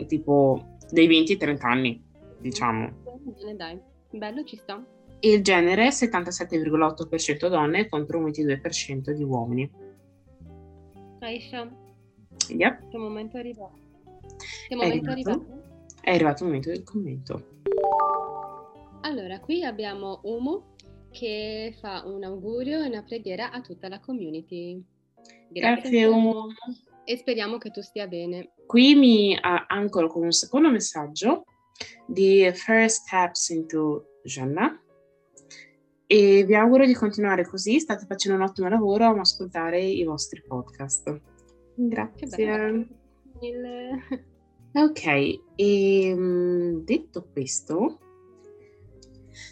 tipo 0.08 0.78
dei 0.92 1.08
20 1.08 1.32
ai 1.34 1.38
30 1.38 1.68
anni 1.68 2.04
diciamo. 2.40 2.92
Bene, 3.04 3.56
dai, 3.56 3.80
bello, 4.12 4.44
ci 4.44 4.58
sta. 4.58 4.84
Il 5.22 5.44
genere 5.44 5.90
77,8% 5.90 7.50
donne 7.50 7.90
contro 7.90 8.20
un 8.20 8.26
22% 8.26 9.12
di 9.12 9.24
uomini. 9.24 9.70
Aisha. 11.20 11.70
Yep. 12.48 12.90
Che 12.90 12.98
momento 12.98 13.38
è 13.38 13.40
arrivato? 13.42 13.78
Che 14.68 14.76
momento 14.76 15.10
è 15.10 15.12
arrivato? 15.12 15.40
È 15.40 15.44
arrivato, 15.44 16.02
è 16.02 16.14
arrivato 16.14 16.44
il 16.44 16.48
momento 16.48 16.70
del 16.70 16.84
commento. 16.84 17.44
Allora, 19.02 19.40
qui 19.40 19.64
abbiamo 19.64 20.20
Umo 20.24 20.76
che 21.12 21.76
fa 21.80 22.04
un 22.06 22.24
augurio 22.24 22.82
e 22.82 22.88
una 22.88 23.04
preghiera 23.04 23.52
a 23.52 23.62
tutta 23.62 23.90
la 23.90 24.00
community. 24.00 24.82
Grazie, 25.50 25.90
Grazie 25.90 26.06
Umo. 26.06 26.48
E 27.04 27.18
speriamo 27.18 27.58
che 27.58 27.72
tu 27.72 27.82
stia 27.82 28.08
bene. 28.08 28.52
Qui 28.66 28.96
mi 28.96 29.38
ancora 29.42 30.08
con 30.08 30.24
un 30.24 30.32
secondo 30.32 30.70
messaggio 30.70 31.44
di 32.06 32.50
First 32.54 33.06
Steps 33.06 33.50
into 33.50 34.20
Jannah 34.24 34.82
e 36.12 36.44
vi 36.44 36.56
auguro 36.56 36.88
di 36.88 36.94
continuare 36.94 37.46
così, 37.46 37.80
state 37.80 38.06
facendo 38.08 38.40
un 38.40 38.48
ottimo 38.48 38.68
lavoro 38.68 39.06
a 39.06 39.20
ascoltare 39.20 39.80
i 39.80 40.04
vostri 40.04 40.42
podcast. 40.42 41.22
Grazie. 41.76 42.88
Ok, 44.72 45.06
e 45.06 45.40
ehm, 45.56 46.84
detto 46.84 47.28
questo, 47.32 48.00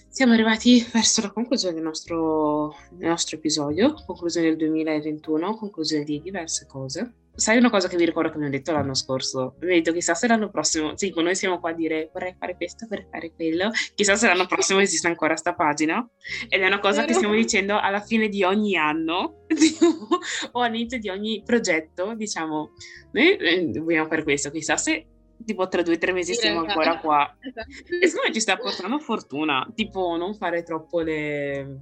siamo 0.10 0.34
arrivati 0.34 0.84
verso 0.92 1.22
la 1.22 1.32
conclusione 1.32 1.76
del 1.76 1.84
nostro, 1.84 2.74
del 2.92 3.10
nostro 3.10 3.38
episodio, 3.38 3.94
conclusione 4.06 4.48
del 4.48 4.58
2021, 4.58 5.56
conclusione 5.56 6.04
di 6.04 6.22
diverse 6.22 6.66
cose 6.66 7.14
sai 7.38 7.58
una 7.58 7.70
cosa 7.70 7.88
che 7.88 7.98
vi 7.98 8.06
ricordo 8.06 8.30
che 8.30 8.36
abbiamo 8.36 8.54
detto 8.54 8.72
l'anno 8.72 8.96
scorso? 8.96 9.56
Vedo, 9.60 9.94
chissà 9.94 10.16
se 10.16 10.28
l'anno 10.28 10.50
prossimo, 10.50 10.98
sì, 10.98 11.14
noi 11.16 11.36
siamo 11.36 11.60
qua 11.60 11.70
a 11.70 11.74
dire 11.74 12.10
vorrei 12.12 12.36
fare 12.38 12.56
questo, 12.56 12.88
vorrei 12.90 13.06
fare 13.12 13.32
quello, 13.36 13.70
chissà 13.94 14.16
se 14.16 14.26
l'anno 14.26 14.48
prossimo 14.48 14.80
esiste 14.80 15.08
ancora 15.08 15.36
sta 15.36 15.54
pagina. 15.54 16.06
Ed 16.50 16.62
è 16.62 16.66
una 16.66 16.80
cosa 16.80 17.06
che 17.06 17.14
stiamo 17.14 17.36
dicendo 17.36 17.80
alla 17.80 18.02
fine 18.02 18.28
di 18.28 18.44
ogni 18.44 18.76
anno 18.76 19.46
o 20.52 20.62
all'inizio 20.62 20.98
di 20.98 21.10
ogni 21.10 21.44
progetto, 21.46 22.16
diciamo, 22.16 22.72
noi 23.12 23.36
eh, 23.38 23.72
vogliamo 23.82 24.08
fare 24.08 24.24
questo, 24.24 24.50
chissà 24.50 24.76
se 24.76 25.06
tipo 25.46 25.68
tra 25.68 25.84
due 25.84 25.94
o 25.94 25.98
tre 26.00 26.14
mesi 26.14 26.34
sì, 26.34 26.42
siamo 26.42 26.62
ancora 26.62 26.98
qua. 26.98 27.38
Esatto. 27.40 27.70
E 28.02 28.08
secondo 28.08 28.30
me 28.30 28.34
ci 28.34 28.40
sta 28.40 28.58
portando 28.58 28.98
fortuna, 28.98 29.72
tipo 29.76 30.18
non 30.18 30.34
fare 30.34 30.64
troppo 30.64 31.02
le... 31.02 31.82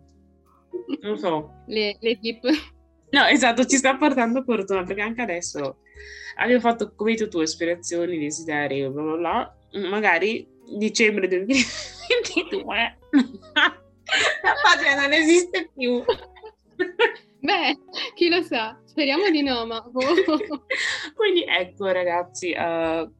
non 0.99 1.17
so. 1.17 1.63
Le, 1.67 1.97
le 2.01 2.19
tip. 2.19 2.73
No, 3.11 3.25
esatto, 3.25 3.65
ci 3.65 3.77
sta 3.77 3.95
portando 3.95 4.43
fortuna 4.43 4.83
perché 4.83 5.01
anche 5.01 5.21
adesso 5.21 5.77
abbiamo 6.37 6.61
fatto 6.61 6.93
come 6.95 7.11
hai 7.11 7.17
detto 7.17 7.29
tu 7.29 7.41
ispirazioni, 7.41 8.17
desideri, 8.19 8.89
bla 8.89 9.01
bla 9.01 9.15
bla. 9.15 9.55
Magari 9.89 10.47
dicembre 10.77 11.27
2022 11.27 12.97
la 14.43 14.53
pagina 14.61 15.01
non 15.01 15.13
esiste 15.13 15.69
più. 15.75 16.03
Beh, 17.39 17.77
chi 18.15 18.29
lo 18.29 18.41
sa, 18.41 18.79
speriamo 18.85 19.29
di 19.29 19.43
no, 19.43 19.65
ma... 19.65 19.83
Quindi 21.15 21.43
ecco 21.47 21.85
ragazzi, 21.87 22.55
uh, 22.57 23.11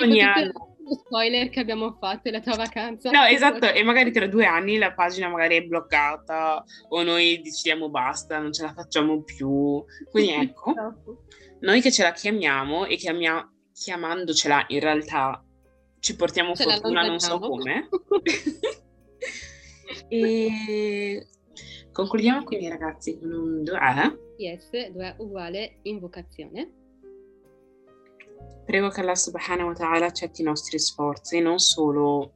ogni 0.00 0.20
anno 0.22 0.73
spoiler 0.90 1.48
che 1.48 1.60
abbiamo 1.60 1.96
fatto 1.98 2.28
è 2.28 2.30
la 2.30 2.40
tua 2.40 2.56
vacanza. 2.56 3.10
No, 3.10 3.24
esatto, 3.24 3.70
e 3.70 3.82
magari 3.82 4.12
tra 4.12 4.26
due 4.26 4.44
anni 4.44 4.78
la 4.78 4.92
pagina 4.92 5.28
magari 5.28 5.56
è 5.56 5.62
bloccata 5.62 6.62
o 6.88 7.02
noi 7.02 7.40
decidiamo 7.42 7.88
basta, 7.88 8.38
non 8.38 8.52
ce 8.52 8.62
la 8.62 8.72
facciamo 8.72 9.22
più. 9.22 9.82
Quindi 10.10 10.32
ecco, 10.32 10.74
noi 11.60 11.80
che 11.80 11.90
ce 11.90 12.02
la 12.02 12.12
chiamiamo 12.12 12.86
e 12.86 12.96
chiamia- 12.96 13.48
chiamandocela 13.72 14.66
in 14.68 14.80
realtà 14.80 15.42
ci 16.00 16.16
portiamo 16.16 16.54
ce 16.54 16.64
fortuna, 16.64 17.06
non 17.06 17.18
so 17.18 17.38
come. 17.38 17.88
e 20.08 21.26
concludiamo 21.92 22.44
quindi 22.44 22.68
ragazzi 22.68 23.18
con 23.18 23.32
un 23.32 23.62
2 23.62 23.78
Yes, 24.36 24.90
2 24.90 25.14
uguale 25.18 25.78
invocazione. 25.82 26.83
Prego 28.64 28.88
che 28.88 29.00
Allah 29.00 29.14
subhanahu 29.14 29.68
wa 29.68 29.74
ta'ala 29.74 30.06
accetti 30.06 30.40
i 30.40 30.44
nostri 30.44 30.78
sforzi, 30.78 31.40
non 31.40 31.58
solo 31.58 32.32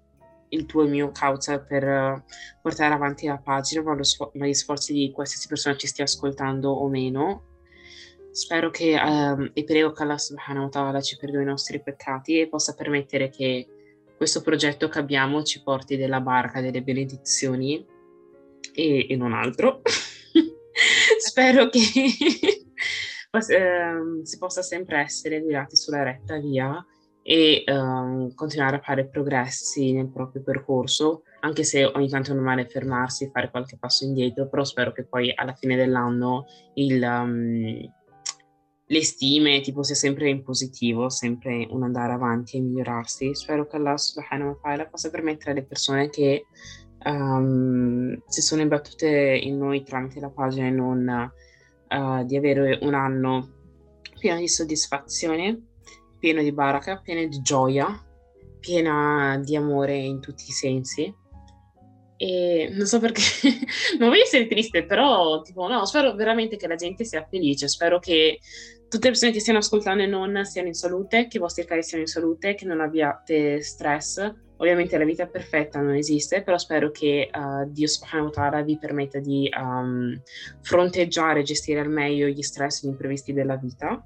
il 0.51 0.67
tuo 0.67 0.83
e 0.83 0.85
il 0.85 0.91
mio 0.91 1.11
causa 1.11 1.61
per 1.61 1.85
eh, 1.85 2.25
portare 2.61 2.95
avanti 2.95 3.27
la 3.27 3.39
pagina, 3.39 3.83
ma, 3.83 4.03
sfo- 4.03 4.31
ma, 4.35 4.47
gli 4.47 4.55
sforzi 4.55 4.93
di 4.93 5.11
qualsiasi 5.11 5.49
persona 5.49 5.77
ci 5.77 5.87
stia 5.87 6.05
ascoltando 6.05 6.71
o 6.71 6.89
meno. 6.89 7.45
Spero 8.31 8.71
che 8.71 8.95
um, 8.95 9.51
e 9.53 9.65
prego 9.65 9.91
che 9.93 10.03
Allah 10.03 10.19
subhanahu 10.19 10.65
wa 10.65 10.71
ta'ala 10.71 11.01
ci 11.01 11.17
perdoni 11.17 11.43
i 11.43 11.47
nostri 11.47 11.83
peccati 11.83 12.41
e 12.41 12.49
possa 12.49 12.75
permettere 12.75 13.31
che 13.31 13.67
questo 14.17 14.43
progetto 14.43 14.89
che 14.89 14.99
abbiamo 14.99 15.43
ci 15.43 15.63
porti 15.63 15.97
della 15.97 16.21
barca, 16.21 16.61
delle 16.61 16.83
benedizioni 16.83 17.85
e, 18.75 19.07
e 19.09 19.17
non 19.17 19.33
altro. 19.33 19.81
Spero 21.19 21.69
che 21.69 22.58
eh, 23.31 24.21
si 24.23 24.39
possa 24.39 24.63
sempre 24.63 25.01
essere 25.01 25.43
guidati 25.43 25.77
sulla 25.77 26.03
retta 26.03 26.39
via 26.39 26.85
e 27.23 27.63
eh, 27.67 28.33
continuare 28.35 28.77
a 28.77 28.81
fare 28.81 29.07
progressi 29.07 29.93
nel 29.93 30.09
proprio 30.09 30.43
percorso, 30.43 31.25
anche 31.41 31.63
se 31.63 31.85
ogni 31.85 32.09
tanto 32.09 32.31
è 32.31 32.35
normale 32.35 32.67
fermarsi 32.67 33.25
e 33.25 33.31
fare 33.31 33.51
qualche 33.51 33.77
passo 33.79 34.05
indietro, 34.05 34.49
però 34.49 34.65
spero 34.65 34.93
che 34.93 35.05
poi 35.05 35.31
alla 35.35 35.53
fine 35.53 35.77
dell'anno 35.77 36.47
il, 36.75 37.03
um, 37.03 37.93
le 38.87 39.05
stime 39.05 39.61
tipo 39.61 39.83
sia 39.83 39.95
sempre 39.95 40.31
in 40.31 40.43
positivo, 40.43 41.11
sempre 41.11 41.67
un 41.69 41.83
andare 41.83 42.15
avanti 42.15 42.57
e 42.57 42.61
migliorarsi. 42.61 43.35
Spero 43.35 43.67
che 43.67 43.77
Allah 43.77 43.99
subhanahu 43.99 44.49
wa 44.49 44.59
ta'ala 44.63 44.87
possa 44.87 45.11
permettere 45.11 45.51
alle 45.51 45.65
persone 45.65 46.09
che 46.09 46.47
um, 47.05 48.19
si 48.27 48.41
sono 48.41 48.63
imbattute 48.63 49.39
in 49.43 49.59
noi 49.59 49.83
tramite 49.83 50.19
la 50.19 50.31
pagina 50.31 50.67
e 50.67 50.71
non 50.71 51.31
uh, 51.89 52.25
di 52.25 52.37
avere 52.37 52.79
un 52.83 52.95
anno 52.95 53.57
pieno 54.19 54.39
di 54.39 54.49
soddisfazione, 54.49 55.63
pieno 56.19 56.43
di 56.43 56.53
baraka, 56.53 57.01
pieno 57.01 57.27
di 57.27 57.41
gioia, 57.41 57.87
piena 58.61 59.41
di 59.43 59.57
amore 59.57 59.97
in 59.97 60.21
tutti 60.21 60.45
i 60.49 60.53
sensi. 60.53 61.15
E 62.21 62.69
non 62.73 62.87
so 62.87 62.99
perché, 62.99 63.23
non 63.99 64.09
voglio 64.09 64.23
essere 64.23 64.49
triste, 64.49 64.85
però 64.85 65.41
tipo, 65.43 65.69
no, 65.69 65.87
spero 65.87 66.15
veramente 66.15 66.57
che 66.57 66.67
la 66.67 66.75
gente 66.75 67.05
sia 67.05 67.27
felice, 67.31 67.69
spero 67.69 68.01
che 68.01 68.41
tutte 68.89 69.05
le 69.05 69.13
persone 69.13 69.33
che 69.33 69.41
stiano 69.41 69.61
ascoltando 69.61 70.03
e 70.03 70.07
non 70.07 70.45
siano 70.45 70.69
in 70.69 70.75
salute, 70.75 71.29
che 71.29 71.37
i 71.37 71.41
vostri 71.41 71.65
cari 71.65 71.83
siano 71.83 72.03
in 72.03 72.09
salute, 72.09 72.55
che 72.55 72.65
non 72.65 72.81
abbiate 72.81 73.63
stress, 73.63 74.33
Ovviamente 74.61 74.99
la 74.99 75.05
vita 75.05 75.27
perfetta 75.27 75.81
non 75.81 75.95
esiste, 75.95 76.43
però 76.43 76.59
spero 76.59 76.91
che 76.91 77.31
uh, 77.33 77.71
Dio 77.71 77.87
subhanahu 77.87 78.31
ta'ala 78.31 78.63
vi 78.63 78.77
permetta 78.77 79.21
di 79.21 79.49
um, 79.57 80.21
fronteggiare 80.63 81.41
e 81.41 81.45
gestire 81.45 81.81
al 81.81 81.89
meglio 81.89 82.27
gli 82.27 82.43
stress 82.43 82.83
e 82.83 82.87
gli 82.87 82.91
imprevisti 82.91 83.33
della 83.33 83.57
vita. 83.57 84.05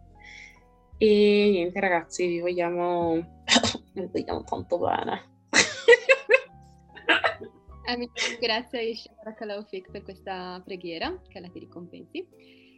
E 0.98 1.48
niente 1.50 1.80
ragazzi, 1.80 2.26
vi 2.26 2.40
vogliamo, 2.40 3.42
vi 3.94 4.08
vogliamo 4.12 4.44
tanto 4.44 4.78
bene. 4.78 5.30
grazie 8.41 8.78
a 8.78 8.83
Isha 8.83 9.35
Kalaufik 9.37 9.91
per 9.91 10.03
questa 10.03 10.61
preghiera, 10.64 11.20
che 11.28 11.39
Allah 11.39 11.51
ti 11.51 11.59
ricompensi. 11.59 12.26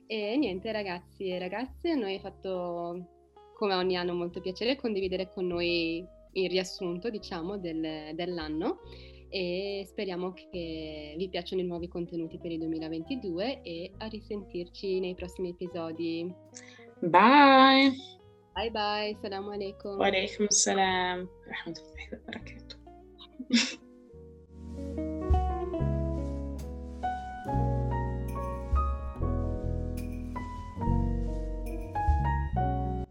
E 0.06 0.36
niente 0.36 0.70
ragazzi 0.72 1.28
e 1.28 1.38
ragazze, 1.38 1.90
a 1.90 1.94
noi 1.94 2.16
è 2.16 2.20
fatto 2.20 3.08
come 3.56 3.74
ogni 3.74 3.96
anno 3.96 4.14
molto 4.14 4.40
piacere 4.40 4.76
condividere 4.76 5.30
con 5.32 5.46
noi 5.46 6.04
il 6.32 6.50
riassunto, 6.50 7.10
diciamo, 7.10 7.58
del, 7.58 8.14
dell'anno 8.14 8.80
e 9.28 9.84
speriamo 9.88 10.32
che 10.32 11.14
vi 11.16 11.28
piacciono 11.28 11.60
i 11.60 11.64
nuovi 11.64 11.88
contenuti 11.88 12.38
per 12.38 12.52
il 12.52 12.58
2022 12.58 13.62
e 13.62 13.92
a 13.98 14.06
risentirci 14.06 15.00
nei 15.00 15.14
prossimi 15.14 15.50
episodi. 15.50 16.32
Bye! 17.00 17.92
Bye 18.54 18.70
bye, 18.70 19.16
salam 19.20 19.48
alaikum. 19.48 19.98
Wa 19.98 20.06
alaikum 20.06 20.46
salam. 20.48 21.28